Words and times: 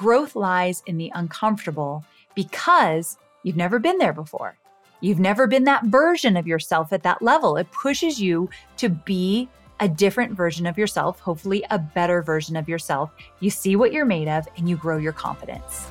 growth 0.00 0.34
lies 0.34 0.82
in 0.86 0.96
the 0.96 1.12
uncomfortable 1.14 2.02
because 2.34 3.18
you've 3.42 3.58
never 3.58 3.78
been 3.78 3.98
there 3.98 4.14
before. 4.14 4.56
You've 5.02 5.20
never 5.20 5.46
been 5.46 5.64
that 5.64 5.84
version 5.84 6.38
of 6.38 6.46
yourself 6.46 6.90
at 6.94 7.02
that 7.02 7.20
level. 7.20 7.58
It 7.58 7.70
pushes 7.70 8.18
you 8.18 8.48
to 8.78 8.88
be 8.88 9.46
a 9.78 9.86
different 9.86 10.32
version 10.32 10.64
of 10.64 10.78
yourself, 10.78 11.20
hopefully, 11.20 11.66
a 11.70 11.78
better 11.78 12.22
version 12.22 12.56
of 12.56 12.66
yourself. 12.66 13.10
You 13.40 13.50
see 13.50 13.76
what 13.76 13.92
you're 13.92 14.06
made 14.06 14.26
of 14.26 14.48
and 14.56 14.70
you 14.70 14.78
grow 14.78 14.96
your 14.96 15.12
confidence. 15.12 15.90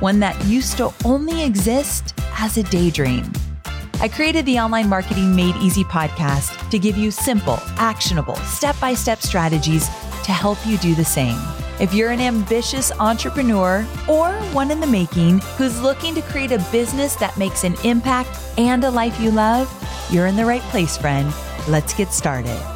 one 0.00 0.20
that 0.20 0.42
used 0.46 0.76
to 0.78 0.92
only 1.04 1.42
exist 1.42 2.14
as 2.38 2.56
a 2.56 2.62
daydream. 2.64 3.32
I 4.00 4.08
created 4.08 4.44
the 4.44 4.58
Online 4.58 4.88
Marketing 4.88 5.34
Made 5.34 5.56
Easy 5.56 5.84
podcast 5.84 6.68
to 6.70 6.78
give 6.78 6.98
you 6.98 7.10
simple, 7.10 7.58
actionable, 7.76 8.36
step 8.36 8.78
by 8.80 8.92
step 8.94 9.20
strategies 9.20 9.86
to 10.24 10.32
help 10.32 10.58
you 10.66 10.76
do 10.78 10.94
the 10.94 11.04
same. 11.04 11.38
If 11.80 11.94
you're 11.94 12.10
an 12.10 12.20
ambitious 12.20 12.92
entrepreneur 12.92 13.86
or 14.08 14.32
one 14.52 14.70
in 14.70 14.80
the 14.80 14.86
making 14.86 15.38
who's 15.56 15.80
looking 15.80 16.14
to 16.14 16.22
create 16.22 16.52
a 16.52 16.58
business 16.70 17.16
that 17.16 17.36
makes 17.38 17.64
an 17.64 17.74
impact 17.84 18.38
and 18.58 18.84
a 18.84 18.90
life 18.90 19.18
you 19.20 19.30
love, 19.30 19.70
you're 20.10 20.26
in 20.26 20.36
the 20.36 20.44
right 20.44 20.62
place, 20.62 20.96
friend. 20.96 21.32
Let's 21.68 21.94
get 21.94 22.12
started. 22.12 22.75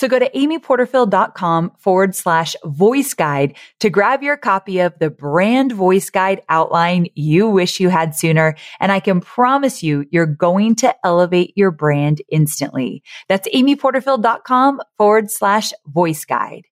So 0.00 0.08
go 0.08 0.18
to 0.18 0.30
amyporterfield.com 0.30 1.72
forward 1.76 2.16
slash 2.16 2.56
voice 2.64 3.12
guide 3.12 3.54
to 3.80 3.90
grab 3.90 4.22
your 4.22 4.38
copy 4.38 4.78
of 4.78 4.98
the 4.98 5.10
brand 5.10 5.72
voice 5.72 6.08
guide 6.08 6.40
outline 6.48 7.08
you 7.16 7.46
wish 7.46 7.80
you 7.80 7.90
had 7.90 8.16
sooner. 8.16 8.56
And 8.80 8.92
I 8.92 9.00
can 9.00 9.20
promise 9.20 9.82
you, 9.82 10.06
you're 10.10 10.24
going 10.24 10.76
to 10.76 10.94
elevate 11.04 11.52
your 11.54 11.70
brand 11.70 12.22
instantly. 12.30 13.02
That's 13.28 13.46
amyporterfield.com 13.48 14.80
forward 14.96 15.30
slash 15.30 15.74
voice 15.86 16.24
guide. 16.24 16.62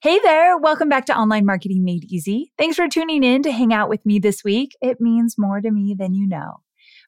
Hey 0.00 0.18
there. 0.18 0.58
Welcome 0.58 0.88
back 0.88 1.06
to 1.06 1.16
Online 1.16 1.46
Marketing 1.46 1.84
Made 1.84 2.12
Easy. 2.12 2.50
Thanks 2.58 2.74
for 2.74 2.88
tuning 2.88 3.22
in 3.22 3.44
to 3.44 3.52
hang 3.52 3.72
out 3.72 3.88
with 3.88 4.04
me 4.04 4.18
this 4.18 4.42
week. 4.42 4.76
It 4.82 5.00
means 5.00 5.36
more 5.38 5.60
to 5.60 5.70
me 5.70 5.94
than 5.96 6.14
you 6.14 6.26
know. 6.26 6.58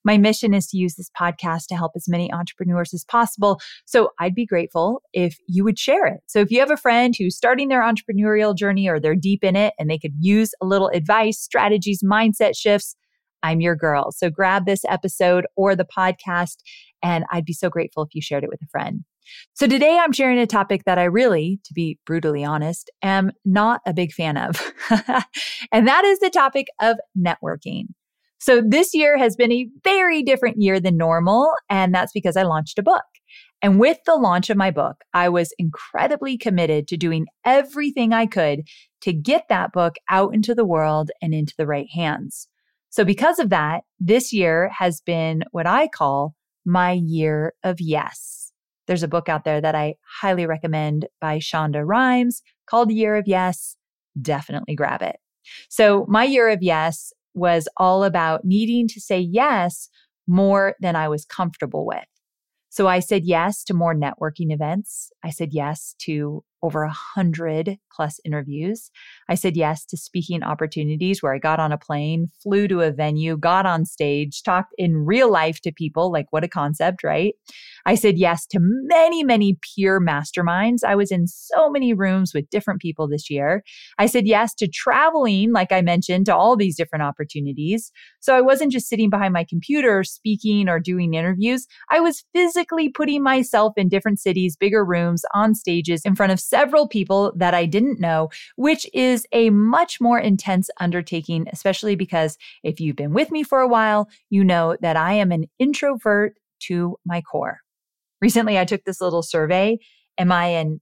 My 0.04 0.18
mission 0.18 0.54
is 0.54 0.66
to 0.68 0.76
use 0.76 0.94
this 0.94 1.10
podcast 1.18 1.66
to 1.68 1.76
help 1.76 1.92
as 1.94 2.08
many 2.08 2.32
entrepreneurs 2.32 2.94
as 2.94 3.04
possible. 3.04 3.60
So 3.84 4.10
I'd 4.18 4.34
be 4.34 4.46
grateful 4.46 5.02
if 5.12 5.36
you 5.46 5.64
would 5.64 5.78
share 5.78 6.06
it. 6.06 6.20
So 6.26 6.40
if 6.40 6.50
you 6.50 6.60
have 6.60 6.70
a 6.70 6.76
friend 6.76 7.14
who's 7.16 7.36
starting 7.36 7.68
their 7.68 7.82
entrepreneurial 7.82 8.56
journey 8.56 8.88
or 8.88 8.98
they're 8.98 9.14
deep 9.14 9.44
in 9.44 9.56
it 9.56 9.74
and 9.78 9.90
they 9.90 9.98
could 9.98 10.14
use 10.18 10.52
a 10.60 10.66
little 10.66 10.88
advice, 10.88 11.38
strategies, 11.38 12.02
mindset 12.02 12.56
shifts, 12.56 12.96
I'm 13.42 13.60
your 13.60 13.76
girl. 13.76 14.12
So 14.12 14.30
grab 14.30 14.66
this 14.66 14.84
episode 14.88 15.46
or 15.56 15.74
the 15.74 15.86
podcast, 15.86 16.56
and 17.02 17.24
I'd 17.30 17.44
be 17.44 17.52
so 17.52 17.70
grateful 17.70 18.02
if 18.02 18.14
you 18.14 18.20
shared 18.20 18.44
it 18.44 18.50
with 18.50 18.62
a 18.62 18.66
friend. 18.66 19.04
So 19.54 19.66
today 19.66 19.98
I'm 19.98 20.12
sharing 20.12 20.38
a 20.38 20.46
topic 20.46 20.84
that 20.84 20.98
I 20.98 21.04
really, 21.04 21.60
to 21.64 21.72
be 21.72 21.98
brutally 22.04 22.44
honest, 22.44 22.90
am 23.02 23.30
not 23.44 23.80
a 23.86 23.94
big 23.94 24.12
fan 24.12 24.36
of. 24.36 24.60
and 25.72 25.86
that 25.86 26.04
is 26.04 26.18
the 26.18 26.30
topic 26.30 26.66
of 26.80 26.96
networking. 27.16 27.84
So 28.40 28.62
this 28.66 28.94
year 28.94 29.18
has 29.18 29.36
been 29.36 29.52
a 29.52 29.68
very 29.84 30.22
different 30.22 30.56
year 30.58 30.80
than 30.80 30.96
normal. 30.96 31.52
And 31.68 31.94
that's 31.94 32.12
because 32.12 32.36
I 32.36 32.42
launched 32.42 32.78
a 32.78 32.82
book. 32.82 33.04
And 33.62 33.78
with 33.78 33.98
the 34.06 34.16
launch 34.16 34.48
of 34.48 34.56
my 34.56 34.70
book, 34.70 35.04
I 35.12 35.28
was 35.28 35.52
incredibly 35.58 36.38
committed 36.38 36.88
to 36.88 36.96
doing 36.96 37.26
everything 37.44 38.12
I 38.12 38.24
could 38.24 38.62
to 39.02 39.12
get 39.12 39.44
that 39.50 39.72
book 39.72 39.96
out 40.08 40.34
into 40.34 40.54
the 40.54 40.64
world 40.64 41.10
and 41.20 41.34
into 41.34 41.54
the 41.58 41.66
right 41.66 41.88
hands. 41.92 42.48
So 42.88 43.04
because 43.04 43.38
of 43.38 43.50
that, 43.50 43.82
this 44.00 44.32
year 44.32 44.70
has 44.76 45.00
been 45.02 45.44
what 45.52 45.66
I 45.66 45.88
call 45.88 46.34
my 46.64 46.92
year 46.92 47.52
of 47.62 47.80
yes. 47.80 48.52
There's 48.86 49.02
a 49.02 49.08
book 49.08 49.28
out 49.28 49.44
there 49.44 49.60
that 49.60 49.74
I 49.74 49.94
highly 50.20 50.46
recommend 50.46 51.06
by 51.20 51.38
Shonda 51.38 51.86
Rhimes 51.86 52.42
called 52.66 52.90
Year 52.90 53.16
of 53.16 53.28
Yes. 53.28 53.76
Definitely 54.20 54.74
grab 54.74 55.02
it. 55.02 55.16
So 55.68 56.06
my 56.08 56.24
year 56.24 56.48
of 56.48 56.62
yes 56.62 57.12
was 57.34 57.68
all 57.76 58.04
about 58.04 58.44
needing 58.44 58.88
to 58.88 59.00
say 59.00 59.18
yes 59.18 59.88
more 60.26 60.74
than 60.80 60.96
I 60.96 61.08
was 61.08 61.24
comfortable 61.24 61.86
with. 61.86 62.04
So 62.68 62.86
I 62.86 63.00
said 63.00 63.24
yes 63.24 63.64
to 63.64 63.74
more 63.74 63.94
networking 63.94 64.52
events. 64.52 65.10
I 65.24 65.30
said 65.30 65.52
yes 65.52 65.94
to 66.02 66.44
over 66.62 66.82
a 66.82 66.92
hundred 66.92 67.78
plus 67.94 68.20
interviews. 68.24 68.90
I 69.28 69.34
said 69.34 69.56
yes 69.56 69.84
to 69.86 69.96
speaking 69.96 70.42
opportunities 70.42 71.22
where 71.22 71.34
I 71.34 71.38
got 71.38 71.60
on 71.60 71.72
a 71.72 71.78
plane, 71.78 72.28
flew 72.42 72.68
to 72.68 72.80
a 72.80 72.92
venue, 72.92 73.36
got 73.36 73.66
on 73.66 73.84
stage, 73.84 74.42
talked 74.42 74.74
in 74.78 75.04
real 75.04 75.30
life 75.30 75.60
to 75.62 75.72
people. 75.72 76.12
Like, 76.12 76.26
what 76.30 76.44
a 76.44 76.48
concept, 76.48 77.02
right? 77.02 77.34
I 77.86 77.94
said 77.94 78.18
yes 78.18 78.46
to 78.48 78.58
many, 78.60 79.24
many 79.24 79.58
peer 79.74 80.00
masterminds. 80.00 80.84
I 80.86 80.94
was 80.94 81.10
in 81.10 81.26
so 81.26 81.70
many 81.70 81.94
rooms 81.94 82.32
with 82.34 82.50
different 82.50 82.80
people 82.80 83.08
this 83.08 83.30
year. 83.30 83.62
I 83.98 84.06
said 84.06 84.26
yes 84.26 84.54
to 84.56 84.68
traveling, 84.68 85.52
like 85.52 85.72
I 85.72 85.80
mentioned, 85.80 86.26
to 86.26 86.36
all 86.36 86.56
these 86.56 86.76
different 86.76 87.02
opportunities. 87.02 87.90
So 88.20 88.36
I 88.36 88.40
wasn't 88.40 88.72
just 88.72 88.88
sitting 88.88 89.10
behind 89.10 89.32
my 89.32 89.44
computer 89.48 90.04
speaking 90.04 90.68
or 90.68 90.78
doing 90.78 91.14
interviews. 91.14 91.66
I 91.90 92.00
was 92.00 92.24
physically 92.34 92.88
putting 92.88 93.22
myself 93.22 93.72
in 93.76 93.88
different 93.88 94.20
cities, 94.20 94.56
bigger 94.56 94.84
rooms, 94.84 95.22
on 95.34 95.54
stages 95.54 96.02
in 96.04 96.14
front 96.14 96.32
of 96.32 96.40
several 96.50 96.88
people 96.88 97.32
that 97.36 97.54
I 97.54 97.64
didn't 97.64 98.00
know, 98.00 98.28
which 98.56 98.86
is 98.92 99.26
a 99.32 99.50
much 99.50 100.00
more 100.00 100.18
intense 100.18 100.68
undertaking, 100.80 101.46
especially 101.52 101.96
because 101.96 102.36
if 102.62 102.80
you've 102.80 102.96
been 102.96 103.14
with 103.14 103.30
me 103.30 103.42
for 103.42 103.60
a 103.60 103.68
while, 103.68 104.08
you 104.28 104.44
know 104.44 104.76
that 104.80 104.96
I 104.96 105.14
am 105.14 105.32
an 105.32 105.46
introvert 105.58 106.34
to 106.64 106.96
my 107.06 107.22
core. 107.22 107.60
Recently, 108.20 108.58
I 108.58 108.64
took 108.64 108.84
this 108.84 109.00
little 109.00 109.22
survey. 109.22 109.78
Am 110.18 110.30
I 110.30 110.46
an 110.46 110.80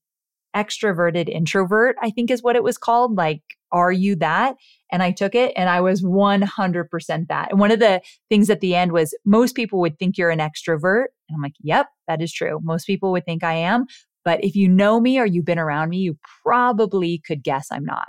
extroverted 0.57 1.29
introvert? 1.29 1.97
I 2.03 2.11
think 2.11 2.31
is 2.31 2.43
what 2.43 2.57
it 2.57 2.65
was 2.65 2.79
called. 2.79 3.17
Like, 3.17 3.43
are 3.71 3.93
you 3.93 4.17
that? 4.17 4.57
And 4.91 5.03
I 5.03 5.13
took 5.13 5.35
it 5.35 5.53
and 5.57 5.69
I 5.69 5.81
was 5.81 6.03
100% 6.03 7.29
that. 7.29 7.51
And 7.51 7.61
one 7.61 7.71
of 7.71 7.79
the 7.79 8.01
things 8.29 8.49
at 8.51 8.61
the 8.61 8.75
end 8.75 8.93
was 8.93 9.15
most 9.25 9.55
people 9.55 9.81
would 9.81 9.99
think 9.99 10.17
you're 10.17 10.31
an 10.31 10.39
extrovert. 10.39 11.07
And 11.29 11.37
I'm 11.37 11.43
like, 11.43 11.55
yep, 11.61 11.89
that 12.07 12.23
is 12.23 12.33
true. 12.33 12.61
Most 12.63 12.87
people 12.87 13.13
would 13.13 13.27
think 13.27 13.45
I 13.45 13.55
am. 13.55 13.85
But 14.29 14.45
if 14.45 14.55
you 14.55 14.69
know 14.69 15.01
me 15.01 15.19
or 15.19 15.25
you've 15.25 15.47
been 15.47 15.59
around 15.59 15.89
me, 15.89 15.97
you 15.97 16.19
probably 16.45 17.23
could 17.27 17.43
guess 17.43 17.69
I'm 17.73 17.87
not. 17.87 18.09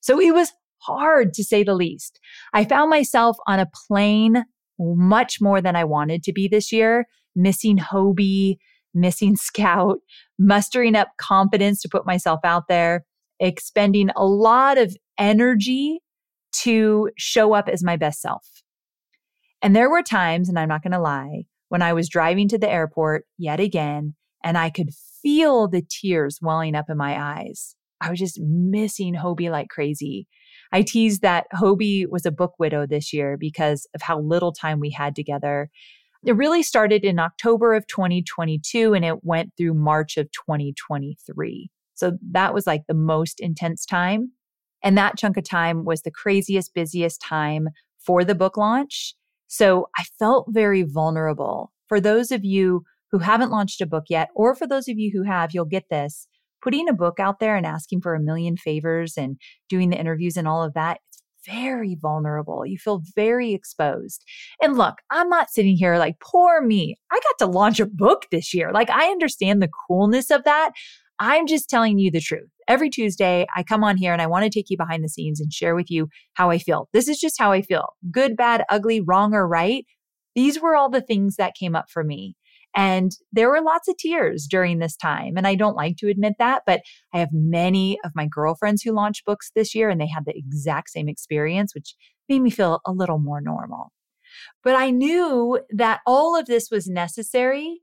So 0.00 0.20
it 0.20 0.34
was 0.34 0.50
hard 0.78 1.32
to 1.34 1.44
say 1.44 1.62
the 1.62 1.76
least. 1.76 2.18
I 2.52 2.64
found 2.64 2.90
myself 2.90 3.36
on 3.46 3.60
a 3.60 3.70
plane 3.86 4.42
much 4.80 5.40
more 5.40 5.60
than 5.60 5.76
I 5.76 5.84
wanted 5.84 6.24
to 6.24 6.32
be 6.32 6.48
this 6.48 6.72
year, 6.72 7.06
missing 7.36 7.78
Hobie, 7.78 8.56
missing 8.94 9.36
Scout, 9.40 10.00
mustering 10.40 10.96
up 10.96 11.10
confidence 11.18 11.82
to 11.82 11.88
put 11.88 12.04
myself 12.04 12.40
out 12.42 12.66
there, 12.66 13.04
expending 13.38 14.10
a 14.16 14.26
lot 14.26 14.76
of 14.76 14.96
energy 15.18 16.00
to 16.62 17.10
show 17.16 17.52
up 17.52 17.68
as 17.68 17.84
my 17.84 17.96
best 17.96 18.20
self. 18.20 18.44
And 19.62 19.76
there 19.76 19.88
were 19.88 20.02
times, 20.02 20.48
and 20.48 20.58
I'm 20.58 20.68
not 20.68 20.82
going 20.82 20.94
to 20.94 20.98
lie, 20.98 21.44
when 21.68 21.80
I 21.80 21.92
was 21.92 22.08
driving 22.08 22.48
to 22.48 22.58
the 22.58 22.68
airport 22.68 23.24
yet 23.38 23.60
again, 23.60 24.16
and 24.42 24.58
I 24.58 24.70
could 24.70 24.90
feel 25.22 25.68
the 25.68 25.82
tears 25.88 26.38
welling 26.40 26.74
up 26.74 26.86
in 26.88 26.96
my 26.96 27.20
eyes. 27.20 27.76
I 28.00 28.10
was 28.10 28.18
just 28.18 28.40
missing 28.40 29.14
Hobie 29.14 29.50
like 29.50 29.68
crazy. 29.68 30.26
I 30.72 30.82
teased 30.82 31.22
that 31.22 31.46
Hobie 31.54 32.06
was 32.08 32.24
a 32.24 32.30
book 32.30 32.54
widow 32.58 32.86
this 32.86 33.12
year 33.12 33.36
because 33.36 33.86
of 33.94 34.02
how 34.02 34.20
little 34.20 34.52
time 34.52 34.80
we 34.80 34.90
had 34.90 35.14
together. 35.14 35.68
It 36.24 36.36
really 36.36 36.62
started 36.62 37.04
in 37.04 37.18
October 37.18 37.74
of 37.74 37.86
2022 37.86 38.94
and 38.94 39.04
it 39.04 39.24
went 39.24 39.52
through 39.56 39.74
March 39.74 40.16
of 40.16 40.30
2023. 40.32 41.70
So 41.94 42.12
that 42.30 42.54
was 42.54 42.66
like 42.66 42.82
the 42.88 42.94
most 42.94 43.40
intense 43.40 43.84
time. 43.84 44.32
And 44.82 44.96
that 44.96 45.18
chunk 45.18 45.36
of 45.36 45.44
time 45.44 45.84
was 45.84 46.02
the 46.02 46.10
craziest, 46.10 46.72
busiest 46.72 47.20
time 47.20 47.68
for 47.98 48.24
the 48.24 48.34
book 48.34 48.56
launch. 48.56 49.14
So 49.48 49.88
I 49.98 50.04
felt 50.18 50.46
very 50.50 50.82
vulnerable. 50.82 51.72
For 51.86 52.00
those 52.00 52.30
of 52.30 52.44
you 52.44 52.84
who 53.12 53.18
haven't 53.18 53.50
launched 53.50 53.80
a 53.80 53.86
book 53.86 54.04
yet, 54.08 54.28
or 54.34 54.54
for 54.54 54.66
those 54.66 54.88
of 54.88 54.98
you 54.98 55.10
who 55.12 55.22
have, 55.24 55.50
you'll 55.52 55.64
get 55.64 55.84
this. 55.90 56.26
Putting 56.62 56.88
a 56.88 56.94
book 56.94 57.18
out 57.18 57.40
there 57.40 57.56
and 57.56 57.64
asking 57.64 58.02
for 58.02 58.14
a 58.14 58.20
million 58.20 58.56
favors 58.56 59.14
and 59.16 59.38
doing 59.68 59.90
the 59.90 59.98
interviews 59.98 60.36
and 60.36 60.46
all 60.46 60.62
of 60.62 60.74
that, 60.74 60.98
it's 61.08 61.22
very 61.46 61.96
vulnerable. 62.00 62.66
You 62.66 62.76
feel 62.76 63.02
very 63.16 63.54
exposed. 63.54 64.22
And 64.62 64.76
look, 64.76 64.96
I'm 65.10 65.30
not 65.30 65.50
sitting 65.50 65.76
here 65.76 65.96
like, 65.96 66.16
poor 66.20 66.60
me. 66.60 66.96
I 67.10 67.18
got 67.22 67.46
to 67.46 67.50
launch 67.50 67.80
a 67.80 67.86
book 67.86 68.26
this 68.30 68.52
year. 68.52 68.72
Like, 68.72 68.90
I 68.90 69.06
understand 69.06 69.62
the 69.62 69.70
coolness 69.88 70.30
of 70.30 70.44
that. 70.44 70.72
I'm 71.18 71.46
just 71.46 71.68
telling 71.68 71.98
you 71.98 72.10
the 72.10 72.20
truth. 72.20 72.48
Every 72.68 72.88
Tuesday, 72.88 73.46
I 73.54 73.62
come 73.62 73.82
on 73.82 73.96
here 73.96 74.12
and 74.12 74.22
I 74.22 74.26
want 74.26 74.44
to 74.44 74.50
take 74.50 74.70
you 74.70 74.76
behind 74.76 75.02
the 75.02 75.08
scenes 75.08 75.40
and 75.40 75.52
share 75.52 75.74
with 75.74 75.90
you 75.90 76.08
how 76.34 76.50
I 76.50 76.58
feel. 76.58 76.88
This 76.92 77.08
is 77.08 77.18
just 77.18 77.38
how 77.38 77.52
I 77.52 77.62
feel 77.62 77.90
good, 78.10 78.36
bad, 78.36 78.64
ugly, 78.70 79.00
wrong, 79.00 79.34
or 79.34 79.46
right. 79.48 79.84
These 80.34 80.60
were 80.60 80.76
all 80.76 80.88
the 80.88 81.02
things 81.02 81.36
that 81.36 81.54
came 81.58 81.74
up 81.74 81.86
for 81.90 82.04
me. 82.04 82.36
And 82.74 83.12
there 83.32 83.50
were 83.50 83.60
lots 83.60 83.88
of 83.88 83.96
tears 83.96 84.46
during 84.48 84.78
this 84.78 84.96
time. 84.96 85.34
And 85.36 85.46
I 85.46 85.54
don't 85.54 85.76
like 85.76 85.96
to 85.98 86.08
admit 86.08 86.34
that, 86.38 86.62
but 86.66 86.82
I 87.12 87.18
have 87.18 87.30
many 87.32 87.98
of 88.04 88.12
my 88.14 88.26
girlfriends 88.26 88.82
who 88.82 88.92
launched 88.92 89.24
books 89.24 89.50
this 89.54 89.74
year 89.74 89.90
and 89.90 90.00
they 90.00 90.06
had 90.06 90.24
the 90.24 90.36
exact 90.36 90.90
same 90.90 91.08
experience, 91.08 91.74
which 91.74 91.94
made 92.28 92.42
me 92.42 92.50
feel 92.50 92.80
a 92.86 92.92
little 92.92 93.18
more 93.18 93.40
normal. 93.40 93.92
But 94.62 94.76
I 94.76 94.90
knew 94.90 95.58
that 95.70 96.00
all 96.06 96.38
of 96.38 96.46
this 96.46 96.70
was 96.70 96.86
necessary 96.86 97.80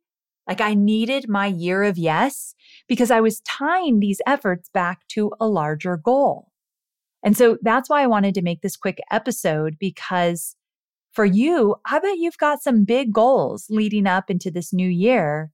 like 0.47 0.61
I 0.61 0.73
needed 0.73 1.27
my 1.27 1.47
year 1.47 1.83
of 1.83 1.97
yes 1.97 2.55
because 2.87 3.11
I 3.11 3.19
was 3.19 3.41
tying 3.41 3.99
these 3.99 4.21
efforts 4.25 4.69
back 4.69 4.99
to 5.09 5.31
a 5.39 5.47
larger 5.47 5.97
goal. 5.97 6.47
And 7.23 7.35
so 7.35 7.57
that's 7.61 7.89
why 7.89 8.01
I 8.01 8.07
wanted 8.07 8.33
to 8.35 8.41
make 8.41 8.61
this 8.61 8.77
quick 8.77 8.99
episode 9.11 9.75
because 9.79 10.55
for 11.17 11.25
you, 11.25 11.75
I 11.89 11.97
bet 11.97 12.19
you've 12.19 12.37
got 12.37 12.61
some 12.61 12.83
big 12.83 13.11
goals 13.11 13.65
leading 13.71 14.05
up 14.05 14.29
into 14.29 14.51
this 14.51 14.71
new 14.71 14.87
year. 14.87 15.49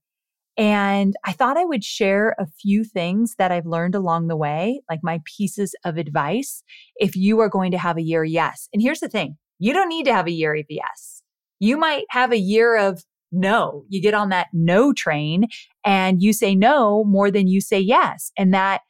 And 0.58 1.14
I 1.24 1.32
thought 1.32 1.56
I 1.56 1.64
would 1.64 1.82
share 1.82 2.36
a 2.38 2.46
few 2.60 2.84
things 2.84 3.36
that 3.38 3.50
I've 3.50 3.64
learned 3.64 3.94
along 3.94 4.28
the 4.28 4.36
way, 4.36 4.82
like 4.90 5.00
my 5.02 5.22
pieces 5.24 5.74
of 5.82 5.96
advice, 5.96 6.62
if 6.96 7.16
you 7.16 7.40
are 7.40 7.48
going 7.48 7.70
to 7.70 7.78
have 7.78 7.96
a 7.96 8.02
year 8.02 8.24
yes. 8.24 8.68
And 8.74 8.82
here's 8.82 9.00
the 9.00 9.08
thing 9.08 9.38
you 9.58 9.72
don't 9.72 9.88
need 9.88 10.04
to 10.04 10.12
have 10.12 10.26
a 10.26 10.32
year 10.32 10.54
of 10.54 10.66
yes. 10.68 11.22
You 11.60 11.78
might 11.78 12.04
have 12.10 12.30
a 12.30 12.38
year 12.38 12.76
of 12.76 13.02
no. 13.32 13.86
You 13.88 14.02
get 14.02 14.12
on 14.12 14.28
that 14.28 14.48
no 14.52 14.92
train 14.92 15.46
and 15.82 16.22
you 16.22 16.34
say 16.34 16.54
no 16.54 17.04
more 17.04 17.30
than 17.30 17.48
you 17.48 17.62
say 17.62 17.80
yes. 17.80 18.32
And 18.36 18.52
that 18.52 18.82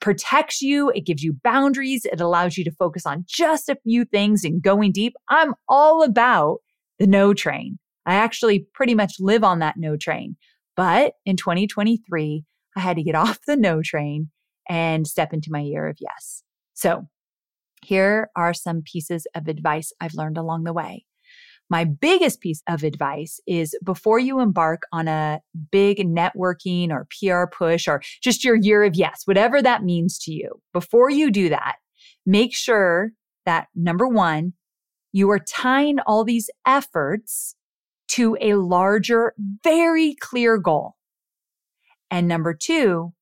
protects 0.00 0.60
you. 0.60 0.90
It 0.90 1.06
gives 1.06 1.22
you 1.22 1.36
boundaries. 1.44 2.04
It 2.04 2.20
allows 2.20 2.56
you 2.56 2.64
to 2.64 2.72
focus 2.72 3.06
on 3.06 3.24
just 3.26 3.68
a 3.68 3.78
few 3.84 4.04
things 4.04 4.44
and 4.44 4.62
going 4.62 4.92
deep. 4.92 5.14
I'm 5.28 5.54
all 5.68 6.02
about 6.02 6.58
the 6.98 7.06
no 7.06 7.34
train. 7.34 7.78
I 8.06 8.14
actually 8.14 8.66
pretty 8.74 8.94
much 8.94 9.14
live 9.18 9.44
on 9.44 9.60
that 9.60 9.76
no 9.76 9.96
train. 9.96 10.36
But 10.76 11.14
in 11.24 11.36
2023, 11.36 12.44
I 12.76 12.80
had 12.80 12.96
to 12.96 13.02
get 13.02 13.14
off 13.14 13.40
the 13.46 13.56
no 13.56 13.82
train 13.82 14.30
and 14.68 15.06
step 15.06 15.32
into 15.32 15.50
my 15.50 15.60
year 15.60 15.88
of 15.88 15.96
yes. 16.00 16.42
So 16.74 17.06
here 17.82 18.30
are 18.34 18.54
some 18.54 18.82
pieces 18.82 19.26
of 19.34 19.48
advice 19.48 19.92
I've 20.00 20.14
learned 20.14 20.38
along 20.38 20.64
the 20.64 20.72
way. 20.72 21.04
My 21.70 21.84
biggest 21.84 22.40
piece 22.40 22.62
of 22.68 22.82
advice 22.82 23.40
is 23.46 23.76
before 23.82 24.18
you 24.18 24.40
embark 24.40 24.82
on 24.92 25.08
a 25.08 25.40
big 25.70 25.98
networking 25.98 26.90
or 26.90 27.08
PR 27.18 27.46
push 27.50 27.88
or 27.88 28.02
just 28.22 28.44
your 28.44 28.54
year 28.54 28.84
of 28.84 28.94
yes, 28.94 29.22
whatever 29.24 29.62
that 29.62 29.82
means 29.82 30.18
to 30.20 30.32
you, 30.32 30.60
before 30.72 31.10
you 31.10 31.30
do 31.30 31.48
that, 31.48 31.76
make 32.26 32.54
sure 32.54 33.12
that 33.46 33.68
number 33.74 34.06
one, 34.06 34.52
you 35.12 35.30
are 35.30 35.38
tying 35.38 35.98
all 36.00 36.24
these 36.24 36.50
efforts 36.66 37.54
to 38.08 38.36
a 38.40 38.54
larger, 38.54 39.34
very 39.62 40.14
clear 40.20 40.58
goal. 40.58 40.96
And 42.10 42.28
number 42.28 42.54
two, 42.54 43.14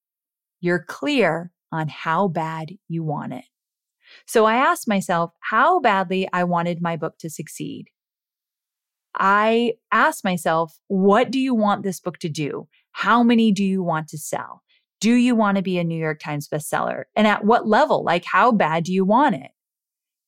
you're 0.60 0.84
clear 0.86 1.52
on 1.70 1.88
how 1.88 2.28
bad 2.28 2.72
you 2.88 3.04
want 3.04 3.32
it. 3.32 3.44
So 4.26 4.44
I 4.44 4.56
asked 4.56 4.88
myself 4.88 5.32
how 5.40 5.80
badly 5.80 6.28
I 6.32 6.44
wanted 6.44 6.82
my 6.82 6.96
book 6.96 7.18
to 7.20 7.30
succeed. 7.30 7.86
I 9.14 9.74
asked 9.90 10.24
myself, 10.24 10.78
what 10.88 11.30
do 11.30 11.38
you 11.38 11.54
want 11.54 11.82
this 11.82 12.00
book 12.00 12.18
to 12.18 12.28
do? 12.28 12.68
How 12.92 13.22
many 13.22 13.52
do 13.52 13.64
you 13.64 13.82
want 13.82 14.08
to 14.08 14.18
sell? 14.18 14.62
Do 15.00 15.14
you 15.14 15.34
want 15.34 15.56
to 15.56 15.62
be 15.62 15.78
a 15.78 15.84
New 15.84 15.98
York 15.98 16.20
Times 16.20 16.48
bestseller? 16.48 17.04
And 17.16 17.26
at 17.26 17.44
what 17.44 17.66
level? 17.66 18.04
Like, 18.04 18.24
how 18.24 18.52
bad 18.52 18.84
do 18.84 18.92
you 18.92 19.04
want 19.04 19.34
it? 19.34 19.50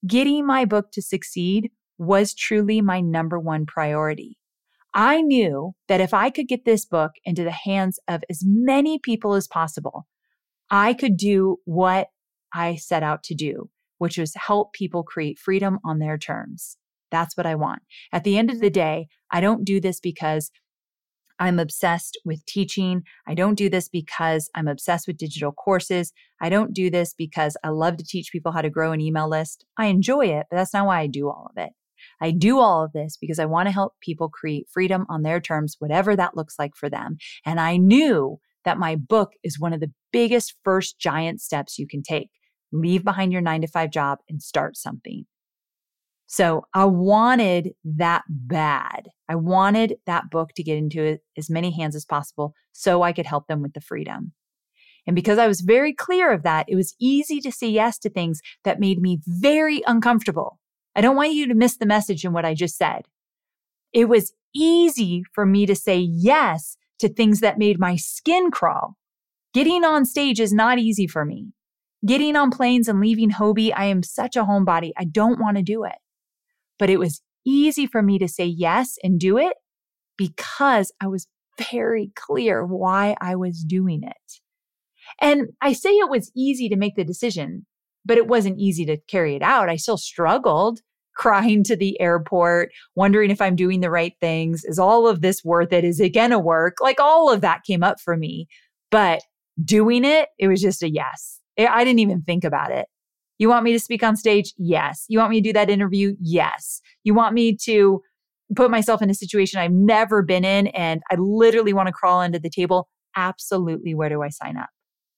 Getting 0.07 0.47
my 0.47 0.65
book 0.65 0.91
to 0.93 1.03
succeed 1.03 1.71
was 1.99 2.35
truly 2.35 2.81
my 2.81 3.01
number 3.01 3.39
one 3.39 3.67
priority. 3.67 4.39
I 4.93 5.23
knew 5.23 5.75
that 5.89 6.01
if 6.01 6.13
I 6.13 6.31
could 6.31 6.49
get 6.49 6.65
this 6.65 6.85
book 6.85 7.13
into 7.25 7.43
the 7.43 7.51
hands 7.51 7.99
of 8.07 8.23
as 8.29 8.43
many 8.45 8.99
people 8.99 9.35
as 9.35 9.49
possible, 9.49 10.07
I 10.71 10.95
could 10.95 11.17
do 11.17 11.59
what 11.65 12.09
I 12.53 12.77
set 12.77 13.03
out 13.03 13.23
to 13.25 13.35
do, 13.35 13.71
which 13.99 14.19
was 14.19 14.35
help 14.35 14.73
people 14.73 15.03
create 15.03 15.39
freedom 15.39 15.79
on 15.85 15.99
their 15.99 16.19
terms. 16.19 16.77
That's 17.15 17.37
what 17.37 17.47
I 17.47 17.55
want. 17.55 17.83
At 18.13 18.25
the 18.25 18.37
end 18.37 18.51
of 18.51 18.61
the 18.61 18.71
day, 18.71 19.07
I 19.31 19.41
don't 19.41 19.65
do 19.65 19.81
this 19.81 20.01
because 20.01 20.51
I'm 21.39 21.61
obsessed 21.61 22.19
with 22.25 22.45
teaching. 22.45 23.05
I 23.29 23.35
don't 23.35 23.55
do 23.55 23.71
this 23.71 23.89
because 23.89 24.51
I'm 24.53 24.67
obsessed 24.67 25.07
with 25.07 25.17
digital 25.17 25.53
courses. 25.53 26.13
I 26.41 26.49
don't 26.49 26.75
do 26.75 26.91
this 26.91 27.15
because 27.17 27.57
I 27.63 27.69
love 27.69 27.99
to 27.99 28.05
teach 28.05 28.33
people 28.33 28.51
how 28.51 28.63
to 28.63 28.69
grow 28.69 28.91
an 28.91 29.01
email 29.01 29.29
list. 29.29 29.65
I 29.79 29.87
enjoy 29.87 30.27
it, 30.27 30.47
but 30.51 30.57
that's 30.57 30.75
not 30.75 30.87
why 30.87 30.99
I 30.99 31.07
do 31.07 31.29
all 31.29 31.49
of 31.51 31.63
it. 31.63 31.71
I 32.21 32.33
do 32.33 32.59
all 32.59 32.85
of 32.85 32.93
this 32.93 33.17
because 33.17 33.39
I 33.39 33.47
want 33.47 33.69
to 33.69 33.73
help 33.73 33.93
people 34.01 34.29
create 34.29 34.67
freedom 34.73 35.07
on 35.09 35.23
their 35.23 35.41
terms, 35.41 35.77
whatever 35.79 36.17
that 36.17 36.37
looks 36.37 36.57
like 36.59 36.75
for 36.75 36.91
them. 36.91 37.17
And 37.47 37.61
I 37.61 37.77
knew 37.77 38.39
that 38.65 38.79
my 38.79 38.97
book 38.97 39.31
is 39.45 39.61
one 39.61 39.73
of 39.73 39.81
the 39.81 39.93
biggest 40.13 40.55
first 40.65 40.99
giant 40.99 41.41
steps 41.41 41.79
you 41.79 41.87
can 41.87 42.03
take. 42.03 42.31
Leave 42.73 43.05
behind 43.05 43.33
your 43.33 43.43
nine 43.43 43.61
to 43.61 43.69
five 43.69 43.91
job 43.91 44.19
and 44.29 44.43
start 44.43 44.77
something. 44.77 45.27
So 46.27 46.65
I 46.75 46.85
wanted 46.85 47.71
that 47.85 48.23
bad. 48.29 49.09
I 49.29 49.37
wanted 49.37 49.97
that 50.07 50.31
book 50.31 50.51
to 50.57 50.63
get 50.63 50.79
into 50.79 51.19
as 51.37 51.51
many 51.51 51.71
hands 51.71 51.95
as 51.95 52.05
possible 52.05 52.55
so 52.73 53.03
I 53.03 53.13
could 53.13 53.27
help 53.27 53.47
them 53.47 53.63
with 53.63 53.75
the 53.75 53.81
freedom. 53.81 54.33
And 55.07 55.15
because 55.15 55.39
I 55.39 55.47
was 55.47 55.61
very 55.61 55.93
clear 55.93 56.33
of 56.33 56.43
that, 56.45 56.67
it 56.69 56.77
was 56.77 56.95
easy 56.99 57.41
to 57.41 57.53
say 57.53 57.69
yes 57.69 57.99
to 57.99 58.11
things 58.11 58.41
that 58.65 58.81
made 58.81 59.01
me 59.01 59.21
very 59.27 59.83
uncomfortable. 59.87 60.59
I 60.97 61.03
don't 61.03 61.17
want 61.17 61.35
you 61.35 61.47
to 61.49 61.55
miss 61.55 61.77
the 61.77 61.87
message 61.87 62.25
in 62.25 62.33
what 62.33 62.45
I 62.45 62.55
just 62.55 62.77
said. 62.77 63.03
It 63.93 64.09
was 64.09 64.33
easy 64.55 65.25
for 65.33 65.45
me 65.45 65.67
to 65.67 65.75
say 65.75 65.99
yes 65.99 66.77
to 67.01 67.09
things 67.09 67.41
that 67.41 67.59
made 67.59 67.79
my 67.79 67.97
skin 67.97 68.51
crawl. 68.51 68.97
Getting 69.53 69.85
on 69.85 70.05
stage 70.05 70.41
is 70.41 70.53
not 70.53 70.79
easy 70.79 71.07
for 71.07 71.25
me. 71.25 71.53
Getting 72.07 72.37
on 72.37 72.51
planes 72.51 72.89
and 72.89 73.01
leaving 73.01 73.31
Hobie, 73.31 73.73
I 73.75 73.87
am 73.87 74.03
such 74.03 74.37
a 74.37 74.45
homebody. 74.45 74.93
I 74.97 75.05
don't 75.05 75.41
want 75.41 75.57
to 75.57 75.63
do 75.63 75.85
it. 75.85 75.95
But 76.79 76.91
it 76.91 76.99
was 76.99 77.23
easy 77.47 77.87
for 77.87 78.03
me 78.03 78.19
to 78.19 78.29
say 78.29 78.47
yes 78.47 78.97
and 79.03 79.21
do 79.21 79.39
it 79.39 79.55
because 80.17 80.93
I 81.01 81.07
was 81.07 81.27
very 81.71 82.11
clear 82.17 82.65
why 82.65 83.17
I 83.21 83.37
was 83.37 83.65
doing 83.65 84.03
it. 84.03 84.41
And 85.21 85.49
I 85.61 85.73
say 85.73 85.91
it 85.91 86.11
was 86.11 86.33
easy 86.37 86.69
to 86.69 86.77
make 86.77 86.97
the 86.97 87.05
decision, 87.05 87.67
but 88.05 88.19
it 88.19 88.27
wasn't 88.27 88.59
easy 88.59 88.85
to 88.87 88.99
carry 89.09 89.37
it 89.37 89.43
out. 89.43 89.69
I 89.69 89.77
still 89.77 89.99
struggled 89.99 90.81
crying 91.17 91.63
to 91.63 91.77
the 91.77 92.01
airport, 92.01 92.71
wondering 92.97 93.31
if 93.31 93.41
I'm 93.41 93.55
doing 93.55 93.81
the 93.81 93.91
right 93.91 94.15
things. 94.21 94.65
Is 94.65 94.81
all 94.81 95.07
of 95.07 95.21
this 95.21 95.45
worth 95.45 95.73
it? 95.73 95.85
Is 95.85 96.01
it 96.01 96.15
going 96.15 96.31
to 96.31 96.41
work? 96.41 96.79
Like 96.81 96.99
all 96.99 97.31
of 97.31 97.41
that 97.43 97.63
came 97.65 97.85
up 97.85 98.01
for 98.01 98.17
me. 98.17 98.49
But 98.91 99.21
doing 99.63 100.05
it, 100.05 100.29
it 100.39 100.49
was 100.49 100.61
just 100.61 100.83
a 100.83 100.91
yes. 100.91 101.39
I 101.57 101.85
didn't 101.85 102.01
even 102.01 102.23
think 102.23 102.43
about 102.43 102.73
it. 102.73 102.87
You 103.39 103.49
want 103.49 103.65
me 103.65 103.73
to 103.73 103.81
speak 103.81 104.03
on 104.03 104.17
stage? 104.17 104.53
Yes. 104.57 105.05
You 105.09 105.19
want 105.19 105.31
me 105.31 105.41
to 105.41 105.49
do 105.49 105.53
that 105.53 105.71
interview? 105.71 106.15
Yes. 106.21 106.81
You 107.03 107.15
want 107.15 107.35
me 107.35 107.57
to 107.65 108.01
put 108.55 108.71
myself 108.71 109.03
in 109.03 109.11
a 109.11 109.15
situation 109.15 109.61
I've 109.61 109.73
never 109.73 110.23
been 110.23 110.45
in 110.45 110.69
and 110.69 111.03
I 111.11 111.17
literally 111.17 111.73
want 111.73 111.89
to 111.89 111.93
crawl 111.93 112.21
under 112.21 112.39
the 112.39 112.51
table? 112.51 112.89
Absolutely. 113.17 113.95
Where 113.95 114.09
do 114.09 114.23
I 114.23 114.29
sign 114.29 114.57
up? 114.57 114.69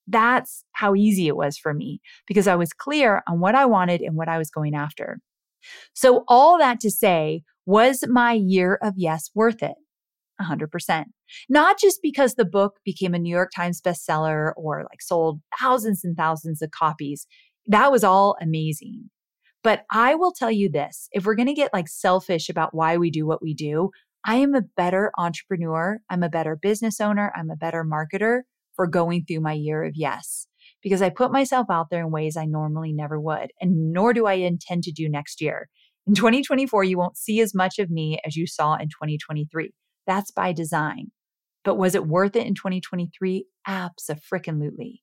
That's 0.07 0.65
how 0.73 0.95
easy 0.95 1.27
it 1.27 1.37
was 1.37 1.59
for 1.59 1.75
me 1.75 2.01
because 2.27 2.47
I 2.47 2.55
was 2.55 2.73
clear 2.73 3.23
on 3.29 3.41
what 3.41 3.55
I 3.55 3.67
wanted 3.67 4.01
and 4.01 4.17
what 4.17 4.29
I 4.29 4.39
was 4.39 4.51
going 4.51 4.75
after. 4.75 5.19
So, 5.95 6.25
all 6.29 6.59
that 6.59 6.79
to 6.81 6.93
say, 6.93 7.43
was 7.65 8.05
my 8.09 8.33
year 8.33 8.79
of 8.81 8.95
yes 8.97 9.31
worth 9.35 9.65
it? 9.65 9.75
100%. 10.41 11.05
Not 11.49 11.79
just 11.81 11.99
because 12.03 12.35
the 12.35 12.45
book 12.45 12.75
became 12.85 13.15
a 13.15 13.19
New 13.19 13.35
York 13.35 13.51
Times 13.55 13.81
bestseller 13.81 14.53
or 14.57 14.87
like 14.91 15.03
sold 15.03 15.41
thousands 15.59 16.05
and 16.05 16.17
thousands 16.17 16.63
of 16.63 16.71
copies. 16.71 17.27
That 17.67 17.91
was 17.91 18.05
all 18.05 18.37
amazing. 18.41 19.11
But 19.63 19.85
I 19.91 20.15
will 20.15 20.33
tell 20.33 20.51
you 20.51 20.71
this 20.71 21.09
if 21.13 21.25
we're 21.25 21.35
going 21.35 21.49
to 21.49 21.55
get 21.55 21.73
like 21.73 21.89
selfish 21.89 22.49
about 22.49 22.75
why 22.75 22.97
we 22.97 23.11
do 23.11 23.27
what 23.27 23.43
we 23.43 23.55
do, 23.55 23.91
I 24.25 24.37
am 24.37 24.55
a 24.55 24.63
better 24.77 25.11
entrepreneur. 25.19 25.99
I'm 26.11 26.23
a 26.23 26.29
better 26.29 26.57
business 26.57 27.01
owner. 27.01 27.33
I'm 27.37 27.51
a 27.51 27.57
better 27.57 27.85
marketer 27.85 28.43
for 28.75 28.87
going 28.87 29.25
through 29.25 29.41
my 29.41 29.53
year 29.53 29.85
of 29.85 29.93
yes 29.97 30.47
because 30.83 31.03
I 31.03 31.11
put 31.11 31.33
myself 31.33 31.67
out 31.71 31.91
there 31.91 32.03
in 32.03 32.11
ways 32.11 32.37
I 32.37 32.45
normally 32.45 32.93
never 32.93 33.21
would, 33.21 33.51
and 33.61 33.93
nor 33.93 34.13
do 34.13 34.27
I 34.27 34.35
intend 34.35 34.85
to 34.85 34.93
do 34.93 35.09
next 35.09 35.41
year. 35.41 35.69
In 36.07 36.15
2024, 36.15 36.85
you 36.85 36.99
won't 36.99 37.17
see 37.17 37.41
as 37.41 37.55
much 37.55 37.79
of 37.79 37.91
me 37.91 38.21
as 38.25 38.37
you 38.37 38.47
saw 38.47 38.75
in 38.75 38.89
2023. 38.89 39.73
That's 40.07 40.31
by 40.31 40.53
design. 40.53 41.11
But 41.65 41.77
was 41.77 41.97
it 41.97 42.07
worth 42.07 42.37
it 42.37 42.47
in 42.47 42.55
2023? 42.55 43.47
Absolutely. 43.67 45.03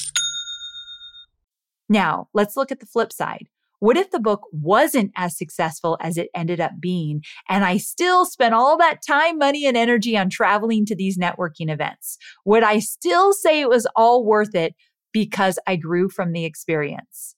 Now, 1.91 2.29
let's 2.33 2.55
look 2.55 2.71
at 2.71 2.79
the 2.79 2.85
flip 2.85 3.11
side. 3.11 3.49
What 3.79 3.97
if 3.97 4.11
the 4.11 4.19
book 4.19 4.47
wasn't 4.53 5.11
as 5.17 5.37
successful 5.37 5.97
as 5.99 6.17
it 6.17 6.29
ended 6.33 6.61
up 6.61 6.71
being, 6.79 7.21
and 7.49 7.65
I 7.65 7.75
still 7.75 8.25
spent 8.25 8.53
all 8.53 8.77
that 8.77 9.01
time, 9.05 9.37
money, 9.37 9.65
and 9.65 9.75
energy 9.75 10.17
on 10.17 10.29
traveling 10.29 10.85
to 10.85 10.95
these 10.95 11.17
networking 11.17 11.69
events? 11.69 12.17
Would 12.45 12.63
I 12.63 12.79
still 12.79 13.33
say 13.33 13.59
it 13.59 13.67
was 13.67 13.87
all 13.93 14.23
worth 14.23 14.55
it 14.55 14.73
because 15.11 15.59
I 15.67 15.75
grew 15.75 16.07
from 16.07 16.31
the 16.31 16.45
experience? 16.45 17.35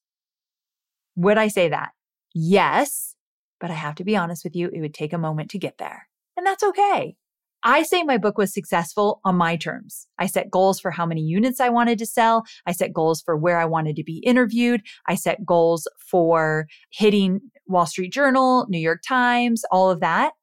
Would 1.16 1.40
I 1.40 1.48
say 1.48 1.70
that? 1.70 1.94
Yes, 2.36 3.16
but 3.60 3.72
I 3.72 3.76
have 3.76 3.96
to 3.96 4.04
be 4.04 4.16
honest 4.16 4.44
with 4.44 4.56
you, 4.56 4.70
it 4.72 4.82
would 4.82 4.94
take 4.94 5.14
a 5.14 5.18
moment 5.18 5.50
to 5.52 5.58
get 5.58 5.80
there. 5.80 6.10
And 6.38 6.46
that's 6.46 6.64
okay. 6.64 7.16
I 7.64 7.84
say 7.84 8.04
my 8.04 8.18
book 8.18 8.38
was 8.38 8.54
successful 8.54 9.22
on 9.24 9.38
my 9.38 9.56
terms. 9.56 10.08
I 10.20 10.26
set 10.28 10.52
goals 10.52 10.80
for 10.80 10.92
how 10.92 11.06
many 11.06 11.22
units 11.22 11.62
I 11.62 11.70
wanted 11.70 11.98
to 12.00 12.06
sell. 12.06 12.44
I 12.66 12.74
set 12.74 12.92
goals 12.92 13.22
for 13.22 13.38
where 13.38 13.58
I 13.58 13.66
wanted 13.66 13.96
to 13.96 14.04
be 14.04 14.18
interviewed. 14.20 14.82
I 15.08 15.16
set 15.16 15.46
goals 15.46 15.88
for 15.98 16.68
hitting 16.90 17.40
Wall 17.66 17.86
Street 17.86 18.12
Journal, 18.12 18.66
New 18.70 18.80
York 18.80 19.02
Times, 19.08 19.64
all 19.72 19.90
of 19.90 20.02
that. 20.02 20.34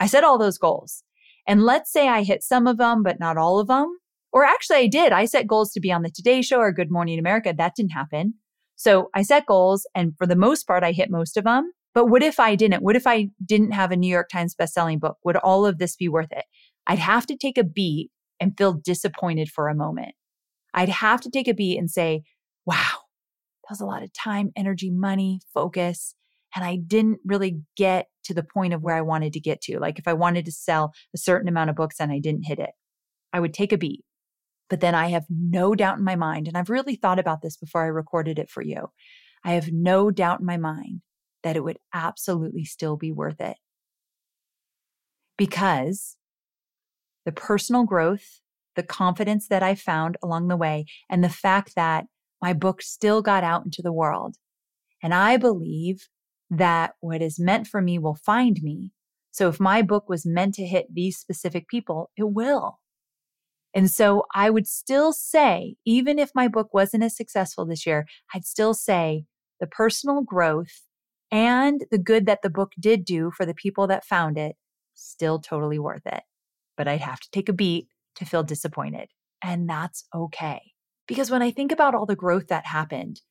I 0.00 0.06
set 0.06 0.24
all 0.24 0.38
those 0.38 0.58
goals. 0.58 1.04
And 1.46 1.62
let's 1.62 1.92
say 1.92 2.08
I 2.08 2.22
hit 2.22 2.42
some 2.42 2.66
of 2.66 2.78
them, 2.78 3.02
but 3.02 3.20
not 3.20 3.36
all 3.36 3.58
of 3.58 3.66
them. 3.66 3.98
Or 4.32 4.44
actually, 4.44 4.78
I 4.78 4.86
did. 4.86 5.12
I 5.12 5.26
set 5.26 5.46
goals 5.46 5.72
to 5.72 5.80
be 5.80 5.92
on 5.92 6.02
the 6.02 6.10
Today 6.10 6.40
Show 6.40 6.58
or 6.58 6.72
Good 6.72 6.90
Morning 6.90 7.18
America. 7.18 7.52
That 7.56 7.74
didn't 7.76 7.92
happen. 7.92 8.34
So 8.76 9.10
I 9.14 9.22
set 9.22 9.46
goals 9.46 9.86
and 9.94 10.16
for 10.16 10.26
the 10.26 10.36
most 10.36 10.66
part, 10.66 10.82
I 10.82 10.92
hit 10.92 11.10
most 11.10 11.36
of 11.36 11.44
them. 11.44 11.72
But 11.94 12.06
what 12.06 12.22
if 12.22 12.40
I 12.40 12.54
didn't? 12.54 12.82
What 12.82 12.96
if 12.96 13.06
I 13.06 13.28
didn't 13.44 13.72
have 13.72 13.90
a 13.90 13.96
New 13.96 14.10
York 14.10 14.28
Times 14.30 14.54
bestselling 14.54 15.00
book? 15.00 15.18
Would 15.24 15.36
all 15.36 15.66
of 15.66 15.78
this 15.78 15.96
be 15.96 16.08
worth 16.08 16.32
it? 16.32 16.44
I'd 16.86 16.98
have 16.98 17.26
to 17.26 17.36
take 17.36 17.58
a 17.58 17.64
beat 17.64 18.10
and 18.40 18.56
feel 18.56 18.72
disappointed 18.72 19.48
for 19.50 19.68
a 19.68 19.74
moment. 19.74 20.14
I'd 20.74 20.88
have 20.88 21.20
to 21.22 21.30
take 21.30 21.48
a 21.48 21.54
beat 21.54 21.78
and 21.78 21.90
say, 21.90 22.22
wow, 22.64 22.74
that 22.74 23.70
was 23.70 23.80
a 23.80 23.86
lot 23.86 24.02
of 24.02 24.12
time, 24.12 24.50
energy, 24.56 24.90
money, 24.90 25.40
focus. 25.52 26.14
And 26.56 26.64
I 26.64 26.76
didn't 26.76 27.20
really 27.24 27.60
get 27.76 28.06
to 28.24 28.34
the 28.34 28.42
point 28.42 28.72
of 28.72 28.82
where 28.82 28.96
I 28.96 29.02
wanted 29.02 29.32
to 29.34 29.40
get 29.40 29.60
to. 29.62 29.78
Like 29.78 29.98
if 29.98 30.08
I 30.08 30.12
wanted 30.12 30.44
to 30.46 30.52
sell 30.52 30.92
a 31.14 31.18
certain 31.18 31.48
amount 31.48 31.70
of 31.70 31.76
books 31.76 31.96
and 32.00 32.10
I 32.10 32.18
didn't 32.18 32.46
hit 32.46 32.58
it, 32.58 32.70
I 33.32 33.40
would 33.40 33.54
take 33.54 33.72
a 33.72 33.78
beat. 33.78 34.04
But 34.68 34.80
then 34.80 34.94
I 34.94 35.08
have 35.08 35.26
no 35.28 35.74
doubt 35.74 35.98
in 35.98 36.04
my 36.04 36.16
mind, 36.16 36.48
and 36.48 36.56
I've 36.56 36.70
really 36.70 36.96
thought 36.96 37.18
about 37.18 37.42
this 37.42 37.58
before 37.58 37.84
I 37.84 37.88
recorded 37.88 38.38
it 38.38 38.48
for 38.48 38.62
you. 38.62 38.88
I 39.44 39.52
have 39.52 39.70
no 39.70 40.10
doubt 40.10 40.40
in 40.40 40.46
my 40.46 40.56
mind 40.56 41.02
that 41.42 41.56
it 41.56 41.64
would 41.64 41.78
absolutely 41.92 42.64
still 42.64 42.96
be 42.96 43.12
worth 43.12 43.40
it. 43.40 43.56
Because 45.36 46.16
the 47.24 47.32
personal 47.32 47.84
growth, 47.84 48.40
the 48.76 48.82
confidence 48.82 49.48
that 49.48 49.62
I 49.62 49.74
found 49.74 50.16
along 50.22 50.48
the 50.48 50.56
way, 50.56 50.86
and 51.10 51.22
the 51.22 51.28
fact 51.28 51.74
that 51.76 52.06
my 52.40 52.52
book 52.52 52.82
still 52.82 53.22
got 53.22 53.44
out 53.44 53.64
into 53.64 53.82
the 53.82 53.92
world. 53.92 54.36
And 55.02 55.14
I 55.14 55.36
believe 55.36 56.08
that 56.50 56.94
what 57.00 57.22
is 57.22 57.38
meant 57.38 57.66
for 57.66 57.80
me 57.80 57.98
will 57.98 58.14
find 58.14 58.58
me. 58.62 58.90
So 59.30 59.48
if 59.48 59.58
my 59.58 59.82
book 59.82 60.08
was 60.08 60.26
meant 60.26 60.54
to 60.56 60.66
hit 60.66 60.86
these 60.92 61.16
specific 61.16 61.66
people, 61.68 62.10
it 62.16 62.30
will. 62.30 62.78
And 63.74 63.90
so 63.90 64.24
I 64.34 64.50
would 64.50 64.66
still 64.66 65.12
say, 65.12 65.76
even 65.86 66.18
if 66.18 66.30
my 66.34 66.46
book 66.46 66.74
wasn't 66.74 67.04
as 67.04 67.16
successful 67.16 67.64
this 67.64 67.86
year, 67.86 68.06
I'd 68.34 68.44
still 68.44 68.74
say 68.74 69.24
the 69.60 69.66
personal 69.66 70.22
growth 70.22 70.82
and 71.32 71.84
the 71.90 71.98
good 71.98 72.26
that 72.26 72.42
the 72.42 72.50
book 72.50 72.72
did 72.78 73.04
do 73.04 73.32
for 73.34 73.46
the 73.46 73.54
people 73.54 73.86
that 73.88 74.04
found 74.04 74.38
it, 74.38 74.54
still 74.94 75.38
totally 75.40 75.78
worth 75.78 76.06
it. 76.06 76.22
But 76.76 76.86
I'd 76.86 77.00
have 77.00 77.20
to 77.20 77.30
take 77.32 77.48
a 77.48 77.54
beat 77.54 77.88
to 78.16 78.26
feel 78.26 78.42
disappointed. 78.42 79.08
And 79.42 79.68
that's 79.68 80.04
okay. 80.14 80.60
Because 81.08 81.30
when 81.30 81.42
I 81.42 81.50
think 81.50 81.72
about 81.72 81.94
all 81.94 82.06
the 82.06 82.14
growth 82.14 82.48
that 82.48 82.66
happened, 82.66 83.22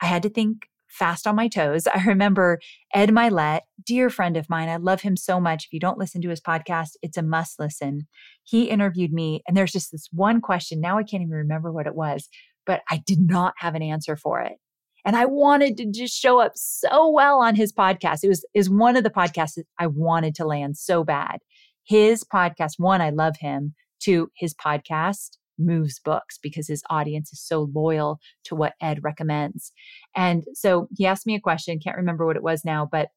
I 0.00 0.06
had 0.06 0.22
to 0.22 0.28
think 0.28 0.68
fast 0.88 1.26
on 1.26 1.36
my 1.36 1.48
toes. 1.48 1.86
I 1.86 2.04
remember 2.04 2.60
Ed 2.94 3.10
Mylett, 3.10 3.60
dear 3.84 4.10
friend 4.10 4.36
of 4.36 4.48
mine. 4.48 4.68
I 4.68 4.76
love 4.76 5.00
him 5.00 5.16
so 5.16 5.40
much. 5.40 5.64
If 5.64 5.72
you 5.72 5.80
don't 5.80 5.98
listen 5.98 6.20
to 6.22 6.30
his 6.30 6.40
podcast, 6.40 6.90
it's 7.02 7.16
a 7.16 7.22
must 7.22 7.58
listen. 7.58 8.06
He 8.44 8.64
interviewed 8.64 9.12
me, 9.12 9.42
and 9.46 9.56
there's 9.56 9.72
just 9.72 9.90
this 9.90 10.08
one 10.12 10.40
question. 10.40 10.80
Now 10.80 10.98
I 10.98 11.02
can't 11.02 11.22
even 11.22 11.34
remember 11.34 11.72
what 11.72 11.86
it 11.86 11.94
was, 11.94 12.28
but 12.66 12.82
I 12.90 13.02
did 13.06 13.20
not 13.20 13.54
have 13.58 13.74
an 13.74 13.82
answer 13.82 14.16
for 14.16 14.40
it. 14.40 14.58
And 15.04 15.16
I 15.16 15.24
wanted 15.26 15.76
to 15.78 15.86
just 15.86 16.18
show 16.18 16.40
up 16.40 16.52
so 16.54 17.10
well 17.10 17.38
on 17.40 17.54
his 17.54 17.72
podcast. 17.72 18.24
It 18.24 18.28
was 18.28 18.44
is 18.54 18.68
one 18.68 18.96
of 18.96 19.04
the 19.04 19.10
podcasts 19.10 19.54
that 19.54 19.66
I 19.78 19.86
wanted 19.86 20.34
to 20.36 20.46
land 20.46 20.76
so 20.76 21.04
bad. 21.04 21.38
His 21.84 22.24
podcast, 22.24 22.72
one, 22.78 23.00
I 23.00 23.10
love 23.10 23.36
him. 23.38 23.74
Two, 24.00 24.30
his 24.36 24.54
podcast 24.54 25.38
moves 25.58 25.98
books 25.98 26.38
because 26.40 26.68
his 26.68 26.82
audience 26.88 27.32
is 27.32 27.40
so 27.40 27.68
loyal 27.74 28.20
to 28.44 28.54
what 28.54 28.74
Ed 28.80 29.02
recommends. 29.02 29.72
And 30.14 30.44
so 30.54 30.88
he 30.96 31.06
asked 31.06 31.26
me 31.26 31.34
a 31.34 31.40
question, 31.40 31.80
can't 31.80 31.96
remember 31.96 32.26
what 32.26 32.36
it 32.36 32.42
was 32.42 32.64
now, 32.64 32.88
but 32.90 33.08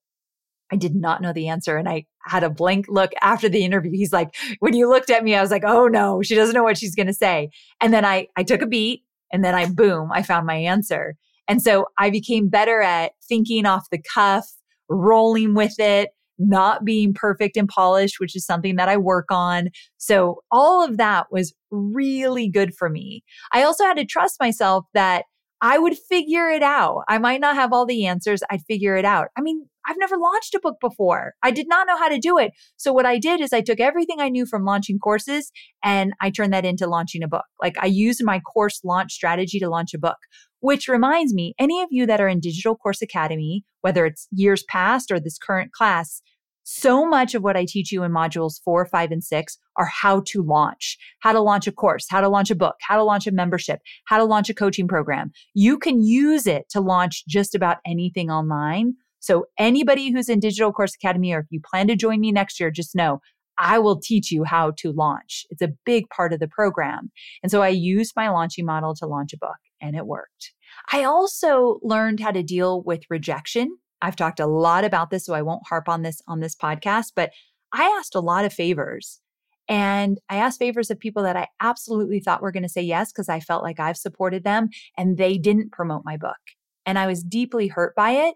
I 0.72 0.78
did 0.78 0.96
not 0.96 1.22
know 1.22 1.34
the 1.34 1.50
answer. 1.50 1.78
And 1.78 1.90
I 1.90 2.06
had 2.26 2.44
a 2.44 2.50
blank 2.50 2.86
look 2.88 3.12
after 3.22 3.50
the 3.50 3.66
interview. 3.66 3.92
He's 3.92 4.14
like, 4.14 4.34
when 4.60 4.74
you 4.74 4.90
looked 4.90 5.10
at 5.10 5.24
me, 5.24 5.36
I 5.36 5.42
was 5.42 5.52
like, 5.52 5.66
oh 5.66 5.88
no, 5.88 6.22
she 6.22 6.34
doesn't 6.34 6.56
know 6.56 6.64
what 6.64 6.78
she's 6.78 6.96
going 6.96 7.08
to 7.08 7.14
say. 7.14 7.50
And 7.82 7.94
then 7.94 8.06
I, 8.06 8.28
I 8.38 8.44
took 8.44 8.62
a 8.62 8.68
beat 8.68 9.04
and 9.34 9.44
then 9.44 9.54
I, 9.54 9.66
boom, 9.70 10.12
I 10.14 10.24
found 10.24 10.48
my 10.48 10.56
answer. 10.56 11.18
And 11.48 11.62
so 11.62 11.86
I 11.98 12.10
became 12.10 12.50
better 12.50 12.82
at 12.82 13.14
thinking 13.28 13.66
off 13.66 13.90
the 13.92 14.02
cuff, 14.14 14.48
rolling 14.90 15.54
with 15.54 15.80
it, 15.80 16.10
not 16.38 16.84
being 16.84 17.14
perfect 17.14 17.56
and 17.56 17.68
polished, 17.68 18.20
which 18.20 18.36
is 18.36 18.46
something 18.46 18.76
that 18.76 18.90
I 18.90 18.98
work 18.98 19.28
on. 19.32 19.70
So 19.98 20.42
all 20.52 20.84
of 20.84 20.98
that 20.98 21.28
was 21.32 21.54
really 21.70 22.50
good 22.50 22.74
for 22.74 22.90
me. 22.90 23.24
I 23.54 23.64
also 23.64 23.84
had 23.84 23.98
to 23.98 24.06
trust 24.06 24.40
myself 24.40 24.86
that 24.94 25.26
I 25.62 25.78
would 25.78 25.96
figure 25.98 26.50
it 26.50 26.64
out. 26.64 27.04
I 27.08 27.20
might 27.20 27.40
not 27.40 27.56
have 27.56 27.72
all 27.72 27.86
the 27.86 28.08
answers. 28.08 28.42
I'd 28.50 28.64
figure 28.68 28.96
it 28.96 29.06
out. 29.06 29.28
I 29.38 29.42
mean, 29.42 29.68
I've 29.86 29.98
never 30.00 30.18
launched 30.18 30.54
a 30.56 30.60
book 30.60 30.78
before. 30.82 31.34
I 31.44 31.52
did 31.52 31.68
not 31.68 31.88
know 31.88 31.98
how 31.98 32.10
to 32.10 32.20
do 32.20 32.38
it. 32.38 32.52
So 32.78 32.94
what 32.94 33.06
I 33.06 33.18
did 33.18 33.42
is 33.42 33.54
I 33.54 33.62
took 33.62 33.80
everything 33.80 34.20
I 34.20 34.30
knew 34.30 34.46
from 34.46 34.66
launching 34.66 35.00
courses 35.00 35.52
and 35.84 36.14
I 36.22 36.30
turned 36.30 36.54
that 36.54 36.66
into 36.66 36.88
launching 36.88 37.24
a 37.24 37.28
book. 37.28 37.46
Like 37.62 37.76
I 37.80 37.88
used 37.88 38.24
my 38.24 38.40
course 38.40 38.82
launch 38.84 39.14
strategy 39.14 39.60
to 39.60 39.70
launch 39.70 39.94
a 39.94 40.00
book, 40.00 40.18
which 40.60 40.88
reminds 40.88 41.34
me, 41.34 41.54
any 41.60 41.82
of 41.82 41.90
you 41.92 42.06
that 42.06 42.22
are 42.22 42.28
in 42.28 42.40
Digital 42.40 42.76
Course 42.76 43.02
Academy, 43.02 43.64
whether 43.82 44.06
it's 44.06 44.28
years 44.32 44.64
past 44.68 45.12
or 45.12 45.20
this 45.20 45.38
current 45.38 45.72
class, 45.72 46.22
so 46.64 47.06
much 47.06 47.34
of 47.34 47.44
what 47.44 47.58
I 47.58 47.66
teach 47.66 47.92
you 47.92 48.04
in 48.04 48.12
modules 48.12 48.62
four, 48.64 48.86
five, 48.86 49.12
and 49.12 49.24
six 49.24 49.58
are 49.78 49.86
how 49.86 50.22
to 50.28 50.44
launch, 50.44 50.98
how 51.20 51.32
to 51.32 51.40
launch 51.40 51.68
a 51.68 51.72
course, 51.72 52.06
how 52.10 52.22
to 52.22 52.30
launch 52.30 52.52
a 52.52 52.56
book, 52.56 52.76
how 52.82 52.98
to 52.98 53.04
launch 53.04 53.28
a 53.28 53.32
membership, 53.32 53.80
how 54.06 54.18
to 54.18 54.26
launch 54.26 54.50
a 54.50 54.54
coaching 54.54 54.88
program. 54.88 55.32
You 55.54 55.78
can 55.78 56.02
use 56.02 56.48
it 56.48 56.70
to 56.70 56.82
launch 56.82 57.26
just 57.28 57.56
about 57.56 57.78
anything 57.86 58.30
online. 58.30 58.94
So 59.20 59.46
anybody 59.58 60.12
who's 60.12 60.30
in 60.30 60.40
Digital 60.40 60.74
Course 60.74 60.96
Academy, 60.96 61.34
or 61.34 61.40
if 61.40 61.46
you 61.50 61.62
plan 61.62 61.88
to 61.88 61.96
join 61.96 62.20
me 62.20 62.32
next 62.32 62.60
year, 62.60 62.72
just 62.72 62.96
know 62.96 63.22
I 63.58 63.78
will 63.78 64.00
teach 64.00 64.32
you 64.32 64.44
how 64.44 64.72
to 64.78 64.92
launch. 64.92 65.46
It's 65.52 65.62
a 65.62 65.74
big 65.86 66.10
part 66.10 66.34
of 66.34 66.40
the 66.40 66.48
program. 66.48 67.12
And 67.44 67.52
so 67.52 67.62
I 67.62 67.68
used 67.68 68.14
my 68.16 68.30
launching 68.30 68.66
model 68.66 68.96
to 68.96 69.06
launch 69.06 69.34
a 69.34 69.38
book 69.38 69.58
and 69.80 69.96
it 69.96 70.08
worked. 70.08 70.54
I 70.92 71.04
also 71.04 71.80
learned 71.84 72.20
how 72.20 72.32
to 72.32 72.44
deal 72.44 72.82
with 72.82 73.04
rejection 73.10 73.78
I've 74.02 74.16
talked 74.16 74.40
a 74.40 74.48
lot 74.48 74.84
about 74.84 75.10
this, 75.10 75.26
so 75.26 75.34
I 75.34 75.42
won't 75.42 75.68
harp 75.68 75.88
on 75.88 76.02
this 76.02 76.22
on 76.28 76.40
this 76.40 76.56
podcast, 76.56 77.12
but 77.16 77.32
I 77.74 77.84
asked 77.98 78.16
a 78.16 78.20
lot 78.20 78.46
of 78.46 78.54
favors. 78.54 79.20
And 79.68 80.20
I 80.30 80.38
asked 80.38 80.60
favors 80.60 80.92
of 80.92 81.00
people 81.00 81.24
that 81.24 81.38
I 81.38 81.48
absolutely 81.62 82.20
thought 82.20 82.42
were 82.42 82.52
going 82.52 82.64
to 82.64 82.70
say 82.70 82.82
yes 82.82 83.12
because 83.12 83.30
I 83.30 83.40
felt 83.40 83.64
like 83.64 83.80
I've 83.80 83.96
supported 83.96 84.44
them 84.44 84.70
and 84.98 85.18
they 85.18 85.38
didn't 85.38 85.72
promote 85.72 86.04
my 86.04 86.18
book. 86.18 86.40
And 86.86 87.00
I 87.00 87.08
was 87.08 87.24
deeply 87.24 87.68
hurt 87.68 87.96
by 87.96 88.12
it, 88.12 88.36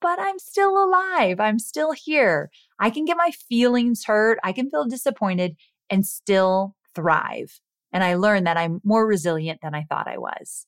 but 0.00 0.20
I'm 0.20 0.38
still 0.38 0.82
alive. 0.82 1.40
I'm 1.40 1.58
still 1.58 1.92
here. 1.92 2.50
I 2.78 2.90
can 2.90 3.04
get 3.04 3.16
my 3.16 3.32
feelings 3.48 4.04
hurt. 4.04 4.38
I 4.44 4.52
can 4.52 4.70
feel 4.70 4.84
disappointed 4.84 5.56
and 5.88 6.06
still 6.06 6.76
thrive. 6.94 7.58
And 7.92 8.04
I 8.04 8.14
learned 8.14 8.46
that 8.46 8.56
I'm 8.56 8.80
more 8.84 9.06
resilient 9.06 9.60
than 9.62 9.74
I 9.74 9.86
thought 9.88 10.06
I 10.06 10.18
was. 10.18 10.66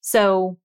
So, 0.00 0.58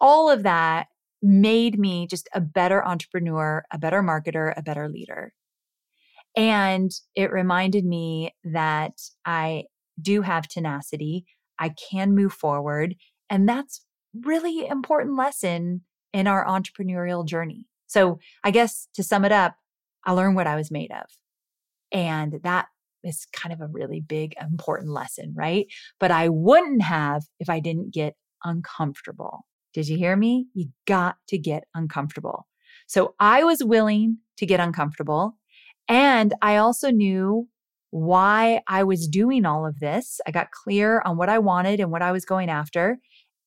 all 0.00 0.30
of 0.30 0.42
that 0.42 0.88
made 1.22 1.78
me 1.78 2.06
just 2.06 2.28
a 2.34 2.40
better 2.40 2.84
entrepreneur, 2.84 3.64
a 3.72 3.78
better 3.78 4.02
marketer, 4.02 4.52
a 4.56 4.62
better 4.62 4.88
leader. 4.88 5.32
And 6.36 6.90
it 7.14 7.32
reminded 7.32 7.84
me 7.84 8.34
that 8.44 8.92
I 9.24 9.64
do 10.00 10.22
have 10.22 10.48
tenacity. 10.48 11.24
I 11.58 11.70
can 11.90 12.14
move 12.14 12.32
forward. 12.32 12.94
And 13.28 13.48
that's 13.48 13.84
really 14.24 14.66
important 14.66 15.16
lesson 15.16 15.82
in 16.12 16.26
our 16.26 16.46
entrepreneurial 16.46 17.26
journey. 17.26 17.66
So 17.86 18.18
I 18.44 18.50
guess 18.50 18.88
to 18.94 19.02
sum 19.02 19.24
it 19.24 19.32
up, 19.32 19.56
I 20.04 20.12
learned 20.12 20.36
what 20.36 20.46
I 20.46 20.56
was 20.56 20.70
made 20.70 20.92
of. 20.92 21.06
And 21.90 22.40
that 22.44 22.66
is 23.02 23.26
kind 23.32 23.52
of 23.52 23.60
a 23.60 23.66
really 23.66 24.00
big, 24.00 24.34
important 24.40 24.90
lesson, 24.90 25.34
right? 25.36 25.66
But 25.98 26.10
I 26.10 26.28
wouldn't 26.28 26.82
have 26.82 27.24
if 27.40 27.48
I 27.48 27.60
didn't 27.60 27.92
get 27.92 28.14
uncomfortable. 28.44 29.46
Did 29.78 29.86
you 29.86 29.96
hear 29.96 30.16
me? 30.16 30.48
You 30.54 30.70
got 30.88 31.18
to 31.28 31.38
get 31.38 31.62
uncomfortable. 31.72 32.48
So 32.88 33.14
I 33.20 33.44
was 33.44 33.62
willing 33.62 34.18
to 34.38 34.44
get 34.44 34.58
uncomfortable. 34.58 35.36
And 35.86 36.34
I 36.42 36.56
also 36.56 36.90
knew 36.90 37.46
why 37.90 38.60
I 38.66 38.82
was 38.82 39.06
doing 39.06 39.46
all 39.46 39.64
of 39.64 39.78
this. 39.78 40.20
I 40.26 40.32
got 40.32 40.50
clear 40.50 41.00
on 41.04 41.16
what 41.16 41.28
I 41.28 41.38
wanted 41.38 41.78
and 41.78 41.92
what 41.92 42.02
I 42.02 42.10
was 42.10 42.24
going 42.24 42.50
after. 42.50 42.98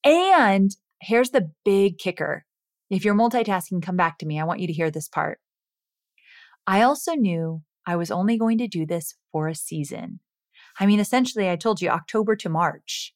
And 0.06 0.72
here's 1.02 1.32
the 1.32 1.52
big 1.66 1.98
kicker. 1.98 2.46
If 2.90 3.04
you're 3.04 3.14
multitasking, 3.14 3.84
come 3.84 3.98
back 3.98 4.18
to 4.20 4.26
me. 4.26 4.40
I 4.40 4.46
want 4.46 4.62
you 4.62 4.68
to 4.68 4.74
hear 4.74 4.90
this 4.90 5.10
part. 5.10 5.42
I 6.66 6.82
also 6.84 7.12
knew 7.12 7.62
I 7.86 7.98
was 7.98 8.10
only 8.10 8.38
going 8.38 8.58
to 8.60 8.70
do 8.70 8.86
this 8.86 9.16
for 9.34 9.50
a 9.50 9.56
season. 9.56 10.22
I 10.80 10.86
mean, 10.86 11.02
essentially, 11.02 11.50
I 11.50 11.58
told 11.58 11.82
you 11.82 11.90
October 11.90 12.38
to 12.38 12.48
March 12.48 13.14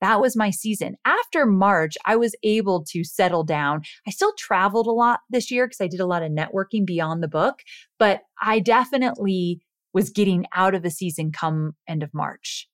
that 0.00 0.20
was 0.20 0.36
my 0.36 0.50
season. 0.50 0.96
After 1.04 1.46
March, 1.46 1.96
I 2.04 2.16
was 2.16 2.34
able 2.42 2.84
to 2.90 3.04
settle 3.04 3.44
down. 3.44 3.82
I 4.06 4.10
still 4.10 4.32
traveled 4.36 4.86
a 4.86 4.92
lot 4.92 5.20
this 5.30 5.50
year 5.50 5.66
because 5.66 5.80
I 5.80 5.88
did 5.88 6.00
a 6.00 6.06
lot 6.06 6.22
of 6.22 6.32
networking 6.32 6.84
beyond 6.84 7.22
the 7.22 7.28
book, 7.28 7.60
but 7.98 8.22
I 8.40 8.58
definitely 8.58 9.60
was 9.92 10.10
getting 10.10 10.44
out 10.52 10.74
of 10.74 10.82
the 10.82 10.90
season 10.90 11.32
come 11.32 11.74
end 11.88 12.02
of 12.02 12.12
March. 12.12 12.68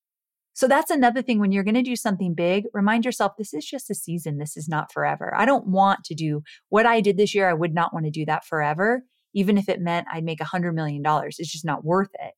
So 0.55 0.67
that's 0.67 0.91
another 0.91 1.23
thing 1.23 1.39
when 1.39 1.53
you're 1.53 1.65
going 1.65 1.75
to 1.75 1.83
do 1.83 1.97
something 1.97 2.35
big, 2.35 2.65
remind 2.75 3.05
yourself 3.05 3.33
this 3.39 3.55
is 3.55 3.65
just 3.65 3.91
a 3.91 3.95
season. 3.95 4.39
This 4.39 4.57
is 4.57 4.69
not 4.69 4.93
forever. 4.93 5.33
I 5.35 5.47
don't 5.47 5.69
want 5.69 6.05
to 6.05 6.15
do 6.15 6.43
what 6.69 6.87
I 6.87 7.01
did 7.01 7.17
this 7.17 7.35
year. 7.35 7.49
I 7.49 7.55
would 7.55 7.73
not 7.73 7.95
want 7.95 8.07
to 8.07 8.11
do 8.11 8.27
that 8.27 8.45
forever, 8.45 9.03
even 9.35 9.57
if 9.57 9.69
it 9.69 9.81
meant 9.81 10.09
I'd 10.13 10.25
make 10.25 10.41
a 10.41 10.45
$100 10.45 10.75
million. 10.75 11.03
It's 11.07 11.53
just 11.53 11.65
not 11.65 11.85
worth 11.85 12.11
it. 12.15 12.33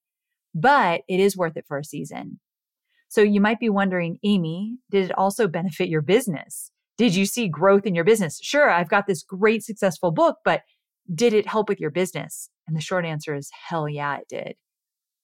But 0.54 1.02
it 1.08 1.18
is 1.18 1.36
worth 1.36 1.56
it 1.56 1.64
for 1.66 1.78
a 1.78 1.84
season. 1.84 2.38
So 3.12 3.20
you 3.20 3.42
might 3.42 3.60
be 3.60 3.68
wondering, 3.68 4.16
Amy, 4.24 4.78
did 4.90 5.10
it 5.10 5.18
also 5.18 5.46
benefit 5.46 5.90
your 5.90 6.00
business? 6.00 6.70
Did 6.96 7.14
you 7.14 7.26
see 7.26 7.46
growth 7.46 7.84
in 7.84 7.94
your 7.94 8.04
business? 8.04 8.40
Sure, 8.42 8.70
I've 8.70 8.88
got 8.88 9.06
this 9.06 9.22
great 9.22 9.62
successful 9.62 10.12
book, 10.12 10.38
but 10.46 10.62
did 11.14 11.34
it 11.34 11.46
help 11.46 11.68
with 11.68 11.78
your 11.78 11.90
business? 11.90 12.48
And 12.66 12.74
the 12.74 12.80
short 12.80 13.04
answer 13.04 13.34
is 13.34 13.50
hell 13.68 13.86
yeah, 13.86 14.16
it 14.16 14.28
did. 14.30 14.54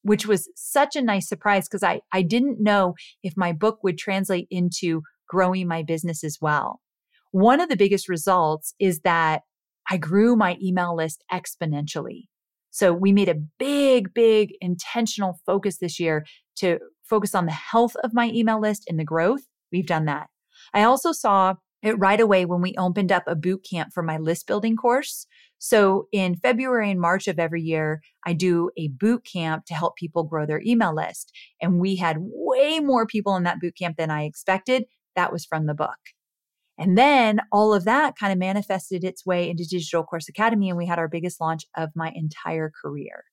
Which 0.02 0.26
was 0.26 0.50
such 0.54 0.96
a 0.96 1.00
nice 1.00 1.30
surprise 1.30 1.66
because 1.66 1.82
I, 1.82 2.02
I 2.12 2.20
didn't 2.20 2.60
know 2.60 2.92
if 3.22 3.38
my 3.38 3.52
book 3.52 3.78
would 3.82 3.96
translate 3.96 4.48
into 4.50 5.00
growing 5.26 5.66
my 5.66 5.82
business 5.82 6.22
as 6.22 6.36
well. 6.42 6.82
One 7.30 7.58
of 7.58 7.70
the 7.70 7.76
biggest 7.76 8.06
results 8.06 8.74
is 8.78 9.00
that 9.00 9.44
I 9.88 9.96
grew 9.96 10.36
my 10.36 10.58
email 10.62 10.94
list 10.94 11.24
exponentially. 11.32 12.24
So 12.70 12.92
we 12.92 13.12
made 13.12 13.30
a 13.30 13.42
big, 13.58 14.12
big 14.12 14.50
intentional 14.60 15.40
focus 15.46 15.78
this 15.78 15.98
year 15.98 16.26
to 16.56 16.78
focus 17.08 17.34
on 17.34 17.46
the 17.46 17.52
health 17.52 17.96
of 18.02 18.14
my 18.14 18.30
email 18.34 18.60
list 18.60 18.84
and 18.88 18.98
the 18.98 19.04
growth. 19.04 19.42
We've 19.72 19.86
done 19.86 20.04
that. 20.06 20.28
I 20.74 20.82
also 20.82 21.12
saw 21.12 21.54
it 21.82 21.98
right 21.98 22.20
away 22.20 22.44
when 22.44 22.60
we 22.60 22.74
opened 22.76 23.12
up 23.12 23.24
a 23.26 23.36
boot 23.36 23.64
camp 23.68 23.92
for 23.92 24.02
my 24.02 24.18
list 24.18 24.46
building 24.46 24.76
course. 24.76 25.26
So 25.58 26.06
in 26.12 26.36
February 26.36 26.90
and 26.90 27.00
March 27.00 27.28
of 27.28 27.38
every 27.38 27.62
year, 27.62 28.00
I 28.26 28.32
do 28.32 28.70
a 28.76 28.88
boot 28.88 29.24
camp 29.24 29.64
to 29.66 29.74
help 29.74 29.96
people 29.96 30.24
grow 30.24 30.46
their 30.46 30.62
email 30.64 30.94
list. 30.94 31.32
And 31.60 31.80
we 31.80 31.96
had 31.96 32.16
way 32.18 32.80
more 32.80 33.06
people 33.06 33.36
in 33.36 33.44
that 33.44 33.60
boot 33.60 33.76
camp 33.76 33.96
than 33.96 34.10
I 34.10 34.24
expected. 34.24 34.84
That 35.14 35.32
was 35.32 35.44
from 35.44 35.66
the 35.66 35.74
book. 35.74 35.98
And 36.78 36.96
then 36.96 37.40
all 37.50 37.74
of 37.74 37.84
that 37.84 38.16
kind 38.16 38.32
of 38.32 38.38
manifested 38.38 39.02
its 39.02 39.26
way 39.26 39.50
into 39.50 39.66
Digital 39.68 40.04
Course 40.04 40.28
Academy, 40.28 40.68
and 40.68 40.78
we 40.78 40.86
had 40.86 41.00
our 41.00 41.08
biggest 41.08 41.40
launch 41.40 41.64
of 41.76 41.90
my 41.96 42.12
entire 42.14 42.70
career. 42.82 43.24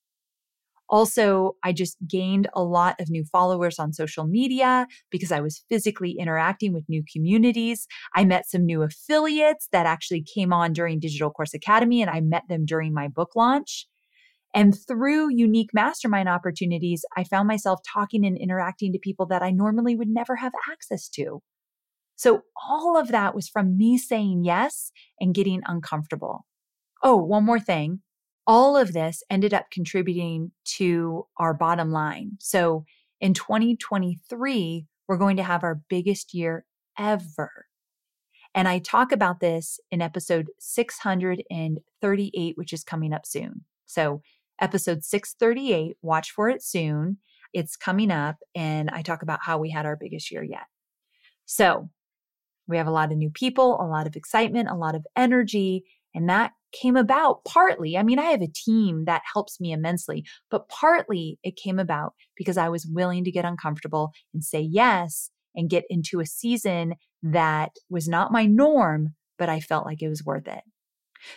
Also, 0.89 1.55
I 1.63 1.73
just 1.73 1.97
gained 2.07 2.47
a 2.53 2.63
lot 2.63 2.99
of 2.99 3.09
new 3.09 3.25
followers 3.31 3.79
on 3.79 3.91
social 3.93 4.25
media 4.25 4.87
because 5.09 5.31
I 5.31 5.41
was 5.41 5.63
physically 5.67 6.11
interacting 6.11 6.73
with 6.73 6.87
new 6.87 7.03
communities. 7.11 7.87
I 8.13 8.23
met 8.25 8.47
some 8.47 8.65
new 8.65 8.83
affiliates 8.83 9.67
that 9.71 9.85
actually 9.85 10.23
came 10.23 10.53
on 10.53 10.73
during 10.73 10.99
Digital 10.99 11.31
Course 11.31 11.53
Academy, 11.53 12.01
and 12.01 12.11
I 12.11 12.21
met 12.21 12.43
them 12.49 12.65
during 12.65 12.93
my 12.93 13.07
book 13.07 13.35
launch. 13.35 13.87
And 14.53 14.77
through 14.87 15.33
unique 15.33 15.71
mastermind 15.73 16.29
opportunities, 16.29 17.03
I 17.17 17.25
found 17.25 17.47
myself 17.47 17.81
talking 17.91 18.25
and 18.25 18.37
interacting 18.37 18.93
to 18.93 18.99
people 18.99 19.25
that 19.25 19.43
I 19.43 19.51
normally 19.51 19.95
would 19.95 20.07
never 20.07 20.37
have 20.37 20.53
access 20.71 21.09
to. 21.09 21.41
So 22.15 22.43
all 22.69 22.97
of 22.97 23.09
that 23.09 23.35
was 23.35 23.49
from 23.49 23.75
me 23.75 23.97
saying 23.97 24.45
yes 24.45 24.91
and 25.19 25.35
getting 25.35 25.61
uncomfortable. 25.65 26.45
Oh, 27.03 27.17
one 27.17 27.43
more 27.43 27.59
thing. 27.59 27.99
All 28.47 28.77
of 28.77 28.93
this 28.93 29.23
ended 29.29 29.53
up 29.53 29.71
contributing 29.71 30.51
to 30.77 31.25
our 31.37 31.53
bottom 31.53 31.91
line. 31.91 32.37
So 32.39 32.85
in 33.19 33.33
2023, 33.33 34.85
we're 35.07 35.17
going 35.17 35.37
to 35.37 35.43
have 35.43 35.63
our 35.63 35.81
biggest 35.89 36.33
year 36.33 36.65
ever. 36.97 37.67
And 38.53 38.67
I 38.67 38.79
talk 38.79 39.11
about 39.11 39.39
this 39.41 39.79
in 39.91 40.01
episode 40.01 40.47
638, 40.59 42.57
which 42.57 42.73
is 42.73 42.83
coming 42.83 43.13
up 43.13 43.25
soon. 43.25 43.65
So, 43.85 44.21
episode 44.61 45.03
638, 45.03 45.97
watch 46.01 46.31
for 46.31 46.49
it 46.49 46.63
soon. 46.63 47.17
It's 47.53 47.75
coming 47.75 48.11
up, 48.11 48.37
and 48.55 48.89
I 48.89 49.01
talk 49.01 49.21
about 49.21 49.39
how 49.43 49.57
we 49.57 49.71
had 49.71 49.85
our 49.85 49.97
biggest 49.97 50.31
year 50.31 50.43
yet. 50.43 50.67
So, 51.45 51.89
we 52.67 52.77
have 52.77 52.87
a 52.87 52.91
lot 52.91 53.11
of 53.11 53.17
new 53.17 53.29
people, 53.29 53.77
a 53.79 53.83
lot 53.85 54.07
of 54.07 54.15
excitement, 54.15 54.69
a 54.69 54.75
lot 54.75 54.95
of 54.95 55.05
energy. 55.17 55.83
And 56.15 56.29
that 56.29 56.53
came 56.79 56.95
about 56.95 57.43
partly. 57.45 57.97
I 57.97 58.03
mean, 58.03 58.19
I 58.19 58.25
have 58.25 58.41
a 58.41 58.47
team 58.47 59.05
that 59.05 59.23
helps 59.33 59.59
me 59.59 59.71
immensely, 59.71 60.25
but 60.51 60.69
partly 60.69 61.39
it 61.43 61.55
came 61.55 61.79
about 61.79 62.13
because 62.35 62.57
I 62.57 62.69
was 62.69 62.85
willing 62.85 63.23
to 63.23 63.31
get 63.31 63.45
uncomfortable 63.45 64.11
and 64.33 64.43
say 64.43 64.61
yes 64.61 65.29
and 65.55 65.69
get 65.69 65.85
into 65.89 66.19
a 66.19 66.25
season 66.25 66.95
that 67.23 67.71
was 67.89 68.07
not 68.07 68.31
my 68.31 68.45
norm, 68.45 69.15
but 69.37 69.49
I 69.49 69.59
felt 69.59 69.85
like 69.85 70.01
it 70.01 70.09
was 70.09 70.23
worth 70.23 70.47
it. 70.47 70.61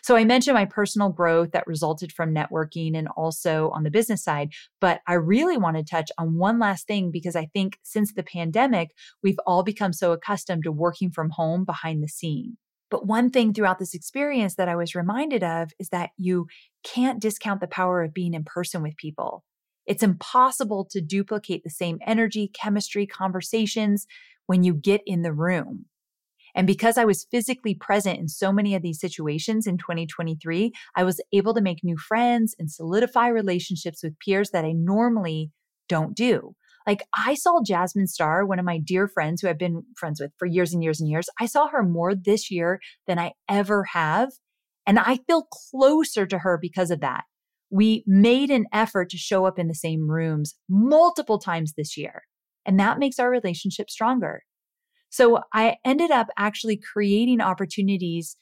So 0.02 0.16
I 0.16 0.24
mentioned 0.24 0.54
my 0.54 0.64
personal 0.64 1.10
growth 1.10 1.52
that 1.52 1.66
resulted 1.66 2.12
from 2.12 2.34
networking 2.34 2.96
and 2.96 3.08
also 3.16 3.70
on 3.70 3.84
the 3.84 3.90
business 3.90 4.22
side, 4.22 4.50
but 4.80 5.00
I 5.06 5.14
really 5.14 5.56
want 5.56 5.76
to 5.76 5.82
touch 5.82 6.10
on 6.18 6.36
one 6.36 6.58
last 6.58 6.86
thing 6.86 7.10
because 7.10 7.36
I 7.36 7.46
think 7.54 7.78
since 7.82 8.12
the 8.12 8.22
pandemic, 8.22 8.90
we've 9.22 9.38
all 9.46 9.62
become 9.62 9.92
so 9.92 10.12
accustomed 10.12 10.64
to 10.64 10.72
working 10.72 11.10
from 11.10 11.30
home 11.30 11.64
behind 11.64 12.02
the 12.02 12.08
scene. 12.08 12.56
But 12.90 13.06
one 13.06 13.30
thing 13.30 13.52
throughout 13.52 13.78
this 13.78 13.94
experience 13.94 14.54
that 14.54 14.68
I 14.68 14.76
was 14.76 14.94
reminded 14.94 15.42
of 15.42 15.72
is 15.78 15.90
that 15.90 16.10
you 16.16 16.46
can't 16.84 17.20
discount 17.20 17.60
the 17.60 17.66
power 17.66 18.02
of 18.02 18.14
being 18.14 18.34
in 18.34 18.44
person 18.44 18.82
with 18.82 18.96
people. 18.96 19.44
It's 19.86 20.02
impossible 20.02 20.86
to 20.90 21.00
duplicate 21.00 21.64
the 21.64 21.70
same 21.70 21.98
energy, 22.06 22.50
chemistry, 22.52 23.06
conversations 23.06 24.06
when 24.46 24.62
you 24.62 24.74
get 24.74 25.02
in 25.06 25.22
the 25.22 25.32
room. 25.32 25.86
And 26.54 26.66
because 26.66 26.98
I 26.98 27.04
was 27.04 27.26
physically 27.30 27.74
present 27.74 28.18
in 28.18 28.28
so 28.28 28.52
many 28.52 28.74
of 28.74 28.82
these 28.82 29.00
situations 29.00 29.66
in 29.66 29.78
2023, 29.78 30.72
I 30.96 31.04
was 31.04 31.20
able 31.32 31.54
to 31.54 31.60
make 31.60 31.84
new 31.84 31.96
friends 31.96 32.54
and 32.58 32.70
solidify 32.70 33.28
relationships 33.28 34.02
with 34.02 34.18
peers 34.18 34.50
that 34.50 34.64
I 34.64 34.72
normally 34.72 35.50
don't 35.88 36.14
do. 36.14 36.54
Like 36.88 37.02
I 37.14 37.34
saw 37.34 37.60
Jasmine 37.62 38.06
Star, 38.06 38.46
one 38.46 38.58
of 38.58 38.64
my 38.64 38.78
dear 38.78 39.08
friends 39.08 39.42
who 39.42 39.48
I've 39.48 39.58
been 39.58 39.82
friends 39.94 40.22
with 40.22 40.32
for 40.38 40.46
years 40.46 40.72
and 40.72 40.82
years 40.82 41.02
and 41.02 41.10
years. 41.10 41.28
I 41.38 41.44
saw 41.44 41.68
her 41.68 41.82
more 41.82 42.14
this 42.14 42.50
year 42.50 42.80
than 43.06 43.18
I 43.18 43.32
ever 43.46 43.84
have. 43.92 44.30
And 44.86 44.98
I 44.98 45.18
feel 45.26 45.48
closer 45.70 46.24
to 46.24 46.38
her 46.38 46.56
because 46.56 46.90
of 46.90 47.00
that. 47.00 47.24
We 47.68 48.04
made 48.06 48.50
an 48.50 48.64
effort 48.72 49.10
to 49.10 49.18
show 49.18 49.44
up 49.44 49.58
in 49.58 49.68
the 49.68 49.74
same 49.74 50.10
rooms 50.10 50.54
multiple 50.66 51.38
times 51.38 51.74
this 51.76 51.94
year. 51.94 52.22
And 52.64 52.80
that 52.80 52.98
makes 52.98 53.18
our 53.18 53.28
relationship 53.28 53.90
stronger. 53.90 54.44
So 55.10 55.40
I 55.52 55.76
ended 55.84 56.10
up 56.10 56.28
actually 56.38 56.78
creating 56.78 57.42
opportunities 57.42 58.34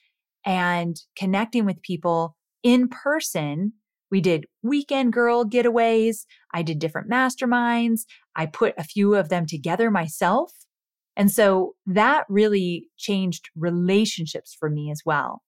and 0.45 0.97
connecting 1.19 1.65
with 1.65 1.83
people 1.83 2.37
in 2.63 2.87
person. 2.87 3.73
We 4.11 4.21
did 4.21 4.47
weekend 4.63 5.13
girl 5.13 5.45
getaways. 5.45 6.25
I 6.55 6.63
did 6.63 6.79
different 6.79 7.11
masterminds. 7.11 8.03
I 8.35 8.47
put 8.47 8.75
a 8.79 8.85
few 8.85 9.15
of 9.15 9.29
them 9.29 9.47
together 9.47 9.91
myself. 9.91 10.53
And 11.17 11.31
so 11.31 11.75
that 11.87 12.27
really 12.29 12.89
changed 12.99 13.49
relationships 13.57 14.55
for 14.59 14.69
me 14.69 14.91
as 14.91 15.03
well. 15.05 15.43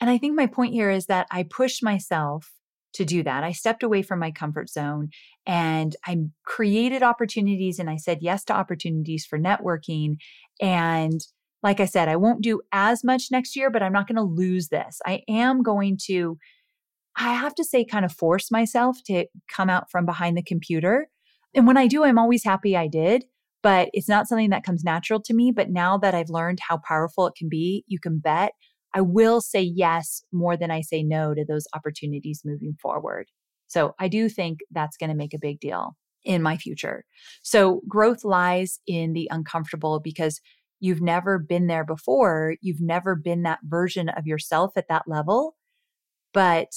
And 0.00 0.10
I 0.10 0.18
think 0.18 0.34
my 0.34 0.46
point 0.46 0.72
here 0.72 0.90
is 0.90 1.06
that 1.06 1.26
I 1.30 1.44
pushed 1.44 1.82
myself 1.82 2.50
to 2.94 3.04
do 3.04 3.22
that. 3.22 3.44
I 3.44 3.52
stepped 3.52 3.82
away 3.82 4.02
from 4.02 4.18
my 4.18 4.30
comfort 4.30 4.68
zone 4.68 5.10
and 5.46 5.94
I 6.06 6.18
created 6.44 7.02
opportunities 7.02 7.78
and 7.78 7.88
I 7.88 7.96
said 7.96 8.18
yes 8.20 8.44
to 8.44 8.52
opportunities 8.52 9.24
for 9.24 9.38
networking. 9.38 10.16
And 10.60 11.20
like 11.62 11.80
I 11.80 11.86
said, 11.86 12.08
I 12.08 12.16
won't 12.16 12.42
do 12.42 12.60
as 12.72 13.04
much 13.04 13.28
next 13.30 13.54
year, 13.54 13.70
but 13.70 13.82
I'm 13.82 13.92
not 13.92 14.08
going 14.08 14.16
to 14.16 14.22
lose 14.22 14.68
this. 14.68 15.00
I 15.06 15.22
am 15.28 15.62
going 15.62 15.98
to, 16.06 16.38
I 17.16 17.34
have 17.34 17.54
to 17.56 17.64
say, 17.64 17.84
kind 17.84 18.04
of 18.04 18.12
force 18.12 18.50
myself 18.50 18.98
to 19.06 19.26
come 19.48 19.68
out 19.68 19.90
from 19.90 20.06
behind 20.06 20.36
the 20.36 20.42
computer. 20.42 21.08
And 21.54 21.66
when 21.66 21.76
I 21.76 21.86
do, 21.86 22.04
I'm 22.04 22.18
always 22.18 22.44
happy 22.44 22.76
I 22.76 22.86
did, 22.88 23.24
but 23.62 23.90
it's 23.92 24.08
not 24.08 24.26
something 24.26 24.50
that 24.50 24.64
comes 24.64 24.84
natural 24.84 25.20
to 25.22 25.34
me. 25.34 25.52
But 25.52 25.70
now 25.70 25.98
that 25.98 26.14
I've 26.14 26.30
learned 26.30 26.60
how 26.66 26.78
powerful 26.78 27.26
it 27.26 27.34
can 27.36 27.48
be, 27.48 27.84
you 27.86 27.98
can 28.00 28.18
bet 28.18 28.52
I 28.94 29.00
will 29.00 29.40
say 29.40 29.62
yes 29.62 30.22
more 30.32 30.56
than 30.56 30.70
I 30.70 30.80
say 30.82 31.02
no 31.02 31.34
to 31.34 31.44
those 31.44 31.66
opportunities 31.74 32.42
moving 32.44 32.76
forward. 32.80 33.26
So 33.66 33.94
I 33.98 34.08
do 34.08 34.28
think 34.28 34.58
that's 34.70 34.96
going 34.96 35.10
to 35.10 35.16
make 35.16 35.34
a 35.34 35.38
big 35.38 35.60
deal 35.60 35.96
in 36.24 36.42
my 36.42 36.56
future. 36.56 37.04
So 37.42 37.80
growth 37.88 38.24
lies 38.24 38.80
in 38.86 39.12
the 39.12 39.28
uncomfortable 39.30 39.98
because 39.98 40.40
you've 40.80 41.00
never 41.00 41.38
been 41.38 41.68
there 41.68 41.84
before. 41.84 42.56
You've 42.60 42.80
never 42.80 43.16
been 43.16 43.42
that 43.42 43.60
version 43.64 44.08
of 44.10 44.26
yourself 44.26 44.72
at 44.76 44.88
that 44.88 45.04
level. 45.06 45.56
But 46.34 46.68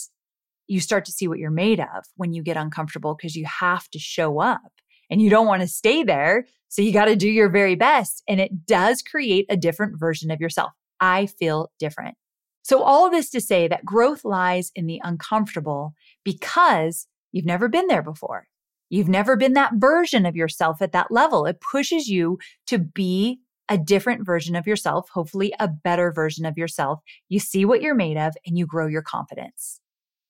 you 0.68 0.80
start 0.80 1.06
to 1.06 1.12
see 1.12 1.28
what 1.28 1.40
you're 1.40 1.52
made 1.52 1.80
of 1.80 2.06
when 2.16 2.34
you 2.34 2.44
get 2.44 2.58
uncomfortable 2.58 3.16
because 3.16 3.36
you 3.36 3.46
have 3.46 3.88
to 3.90 4.00
show 4.00 4.40
up 4.40 4.72
and 5.10 5.22
you 5.22 5.30
don't 5.30 5.48
want 5.48 5.62
to 5.62 5.68
stay 5.68 6.04
there. 6.04 6.46
So 6.70 6.82
you 6.82 6.92
got 6.92 7.06
to 7.06 7.16
do 7.16 7.30
your 7.30 7.50
very 7.50 7.76
best. 7.76 8.24
And 8.28 8.40
it 8.40 8.66
does 8.66 9.02
create 9.02 9.46
a 9.50 9.58
different 9.58 10.00
version 10.00 10.32
of 10.32 10.42
yourself. 10.42 10.72
I 11.00 11.28
feel 11.28 11.72
different. 11.80 12.16
So, 12.64 12.82
all 12.82 13.12
this 13.12 13.30
to 13.30 13.42
say 13.42 13.68
that 13.68 13.86
growth 13.86 14.26
lies 14.26 14.72
in 14.74 14.88
the 14.88 15.00
uncomfortable 15.04 15.94
because 16.24 17.06
you've 17.32 17.46
never 17.46 17.68
been 17.68 17.86
there 17.88 18.02
before. 18.02 18.48
You've 18.90 19.08
never 19.08 19.36
been 19.36 19.54
that 19.54 19.74
version 19.76 20.26
of 20.26 20.36
yourself 20.36 20.82
at 20.82 20.92
that 20.92 21.12
level. 21.12 21.46
It 21.46 21.62
pushes 21.62 22.08
you 22.08 22.40
to 22.68 22.80
be 22.80 23.40
a 23.70 23.78
different 23.78 24.26
version 24.26 24.56
of 24.56 24.66
yourself, 24.66 25.10
hopefully, 25.10 25.54
a 25.60 25.68
better 25.68 26.12
version 26.12 26.46
of 26.46 26.58
yourself. 26.58 27.02
You 27.30 27.40
see 27.40 27.66
what 27.66 27.82
you're 27.82 27.96
made 27.96 28.18
of 28.18 28.34
and 28.46 28.58
you 28.58 28.66
grow 28.66 28.88
your 28.88 29.02
confidence. 29.02 29.80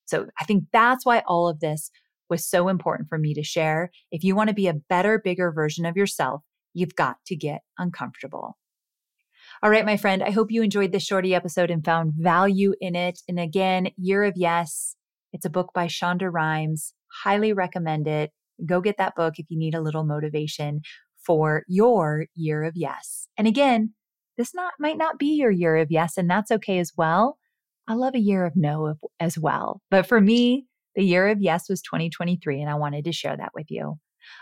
So, 0.05 0.27
I 0.39 0.45
think 0.45 0.65
that's 0.71 1.05
why 1.05 1.23
all 1.27 1.47
of 1.47 1.59
this 1.59 1.91
was 2.29 2.45
so 2.45 2.67
important 2.67 3.09
for 3.09 3.17
me 3.17 3.33
to 3.33 3.43
share. 3.43 3.91
If 4.11 4.23
you 4.23 4.35
want 4.35 4.49
to 4.49 4.55
be 4.55 4.67
a 4.67 4.73
better, 4.73 5.19
bigger 5.23 5.51
version 5.51 5.85
of 5.85 5.95
yourself, 5.95 6.41
you've 6.73 6.95
got 6.95 7.17
to 7.27 7.35
get 7.35 7.61
uncomfortable. 7.77 8.57
All 9.63 9.69
right, 9.69 9.85
my 9.85 9.97
friend, 9.97 10.21
I 10.23 10.31
hope 10.31 10.51
you 10.51 10.61
enjoyed 10.61 10.91
this 10.91 11.05
shorty 11.05 11.33
episode 11.33 11.71
and 11.71 11.83
found 11.83 12.13
value 12.17 12.73
in 12.81 12.95
it. 12.95 13.19
And 13.27 13.39
again, 13.39 13.89
Year 13.97 14.23
of 14.23 14.33
Yes, 14.35 14.95
it's 15.33 15.45
a 15.45 15.49
book 15.49 15.71
by 15.73 15.87
Shonda 15.87 16.31
Rhimes. 16.31 16.93
Highly 17.23 17.53
recommend 17.53 18.07
it. 18.07 18.31
Go 18.65 18.81
get 18.81 18.97
that 18.97 19.15
book 19.15 19.35
if 19.37 19.45
you 19.49 19.57
need 19.57 19.75
a 19.75 19.81
little 19.81 20.03
motivation 20.03 20.81
for 21.25 21.63
your 21.67 22.25
year 22.35 22.63
of 22.63 22.73
yes. 22.75 23.27
And 23.37 23.47
again, 23.47 23.93
this 24.37 24.53
not 24.53 24.73
might 24.79 24.97
not 24.97 25.17
be 25.17 25.35
your 25.35 25.51
year 25.51 25.77
of 25.77 25.89
yes, 25.89 26.17
and 26.17 26.29
that's 26.29 26.51
okay 26.51 26.79
as 26.79 26.91
well. 26.97 27.37
I 27.87 27.93
love 27.93 28.15
a 28.15 28.19
year 28.19 28.45
of 28.45 28.55
no 28.55 28.95
as 29.19 29.37
well. 29.37 29.81
But 29.91 30.07
for 30.07 30.19
me, 30.19 30.65
the 30.95 31.03
year 31.03 31.27
of 31.27 31.41
yes 31.41 31.69
was 31.69 31.81
2023, 31.81 32.61
and 32.61 32.69
I 32.69 32.75
wanted 32.75 33.05
to 33.05 33.11
share 33.11 33.37
that 33.37 33.51
with 33.53 33.67
you. 33.69 33.99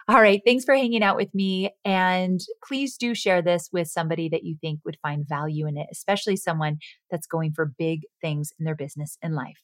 All 0.08 0.21
right. 0.21 0.41
Thanks 0.45 0.65
for 0.65 0.75
hanging 0.75 1.03
out 1.03 1.17
with 1.17 1.34
me. 1.34 1.71
And 1.84 2.39
please 2.65 2.97
do 2.97 3.13
share 3.13 3.41
this 3.41 3.69
with 3.71 3.88
somebody 3.88 4.29
that 4.29 4.43
you 4.43 4.56
think 4.62 4.79
would 4.86 4.97
find 5.01 5.27
value 5.27 5.67
in 5.67 5.77
it, 5.77 5.88
especially 5.91 6.36
someone 6.36 6.77
that's 7.12 7.27
going 7.27 7.51
for 7.53 7.73
big 7.77 8.01
things 8.21 8.51
in 8.60 8.65
their 8.65 8.75
business 8.75 9.17
and 9.21 9.36
life. 9.36 9.62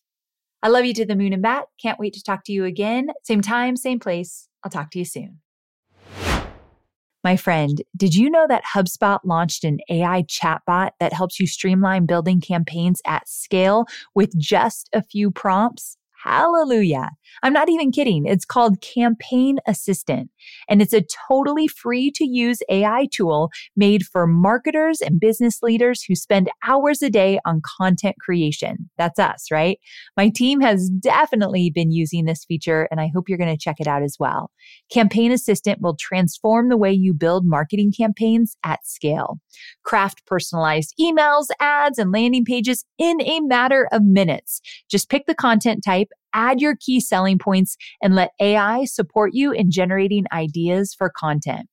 I 0.62 0.68
love 0.68 0.84
you 0.84 0.94
to 0.96 1.06
the 1.06 1.16
moon 1.16 1.32
and 1.32 1.42
back. 1.42 1.66
Can't 1.82 2.00
wait 2.00 2.14
to 2.14 2.24
talk 2.24 2.44
to 2.46 2.52
you 2.52 2.66
again. 2.66 3.08
Same 3.24 3.42
time, 3.42 3.78
same 3.78 4.00
place. 4.00 4.50
I'll 4.64 4.72
talk 4.72 4.92
to 4.92 5.00
you 5.00 5.06
soon. 5.06 5.40
My 7.24 7.36
friend, 7.36 7.82
did 7.98 8.16
you 8.16 8.30
know 8.30 8.48
that 8.48 8.64
HubSpot 8.64 9.20
launched 9.26 9.66
an 9.66 9.80
AI 9.90 10.24
chatbot 10.24 10.92
that 11.02 11.12
helps 11.12 11.40
you 11.40 11.48
streamline 11.48 12.06
building 12.06 12.40
campaigns 12.40 13.02
at 13.06 13.28
scale 13.28 13.86
with 14.16 14.38
just 14.38 14.90
a 14.94 15.04
few 15.04 15.30
prompts? 15.30 15.98
Hallelujah. 16.24 17.12
I'm 17.44 17.54
not 17.54 17.70
even 17.70 17.92
kidding. 17.92 18.26
It's 18.26 18.44
called 18.44 18.82
Campaign 18.82 19.60
Assistant, 19.66 20.30
and 20.68 20.82
it's 20.82 20.92
a 20.92 21.06
totally 21.30 21.68
free 21.68 22.12
to 22.16 22.26
use 22.26 22.60
AI 22.70 23.08
tool 23.12 23.50
made 23.78 24.04
for 24.04 24.28
marketers 24.28 25.00
and 25.00 25.20
business 25.20 25.60
leaders 25.62 26.04
who 26.04 26.16
spend 26.16 26.50
hours 26.68 27.02
a 27.02 27.10
day 27.10 27.40
on 27.46 27.62
content 27.78 28.18
creation. 28.20 28.90
That's 28.98 29.18
us, 29.18 29.46
right? 29.50 29.80
My 30.18 30.30
team 30.30 30.60
has 30.60 30.90
definitely 30.90 31.70
been 31.70 31.92
using 31.92 32.26
this 32.26 32.44
feature, 32.44 32.90
and 32.92 33.00
I 33.00 33.10
hope 33.14 33.30
you're 33.30 33.38
going 33.38 33.56
to 33.56 33.58
check 33.58 33.78
it 33.80 33.88
out 33.88 34.04
as 34.04 34.18
well. 34.20 34.52
Campaign 34.92 35.32
Assistant 35.32 35.82
will 35.82 35.96
transform 35.96 36.68
the 36.68 36.78
way 36.78 36.92
you 36.92 37.14
build 37.14 37.46
marketing 37.46 37.94
campaigns 37.96 38.58
at 38.66 38.86
scale. 38.86 39.40
Craft 39.84 40.26
personalized 40.26 40.94
emails, 41.00 41.46
ads, 41.62 41.98
and 41.98 42.12
landing 42.12 42.44
pages 42.44 42.84
in 42.98 43.22
a 43.22 43.40
matter 43.40 43.88
of 43.94 44.04
minutes. 44.04 44.60
Just 44.90 45.10
pick 45.10 45.26
the 45.26 45.36
content 45.36 45.82
type 45.86 46.09
add 46.34 46.62
your 46.62 46.76
key 46.76 47.00
selling 47.00 47.38
points, 47.38 47.78
and 48.02 48.16
let 48.16 48.32
AI 48.40 48.86
support 48.86 49.34
you 49.34 49.52
in 49.52 49.72
generating 49.72 50.26
ideas 50.32 50.94
for 50.94 51.12
content. 51.16 51.68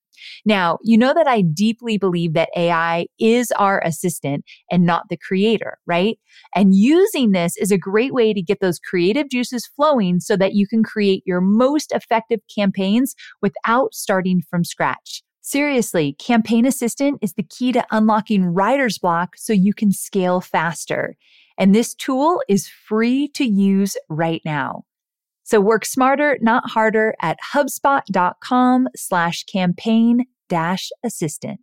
Now, 0.45 0.79
you 0.83 0.97
know 0.97 1.15
that 1.15 1.27
I 1.29 1.43
deeply 1.43 1.99
believe 1.99 2.33
that 2.35 2.49
AI 2.57 3.07
is 3.19 3.53
our 3.53 3.83
assistant 3.85 4.45
and 4.71 4.85
not 4.85 5.05
the 5.09 5.17
creator, 5.17 5.79
right? 5.87 6.19
And 6.55 6.75
using 6.75 7.33
this 7.33 7.57
is 7.57 7.71
a 7.71 7.79
great 7.79 8.15
way 8.15 8.33
to 8.33 8.43
get 8.43 8.61
those 8.61 8.79
creative 8.79 9.29
juices 9.29 9.67
flowing 9.67 10.21
so 10.21 10.37
that 10.37 10.55
you 10.55 10.67
can 10.67 10.83
create 10.83 11.23
your 11.27 11.41
most 11.41 11.93
effective 11.93 12.41
campaigns 12.55 13.15
without 13.43 13.95
starting 13.95 14.43
from 14.49 14.65
scratch. 14.65 15.23
Seriously, 15.43 16.15
Campaign 16.15 16.67
Assistant 16.67 17.19
is 17.23 17.35
the 17.35 17.45
key 17.45 17.71
to 17.71 17.87
unlocking 17.93 18.47
writer's 18.47 18.99
block 18.99 19.37
so 19.37 19.53
you 19.53 19.73
can 19.73 19.93
scale 19.93 20.41
faster. 20.41 21.15
And 21.59 21.75
this 21.75 21.95
tool 21.95 22.43
is 22.49 22.69
free 22.69 23.29
to 23.29 23.45
use 23.45 23.97
right 24.09 24.43
now. 24.45 24.85
So 25.45 25.61
work 25.61 25.85
smarter, 25.87 26.39
not 26.41 26.71
harder 26.71 27.15
at 27.23 27.39
hubspot.com 27.53 28.89
slash 28.97 29.45
campaign 29.45 30.27
dash 30.49 30.91
assistant. 31.05 31.61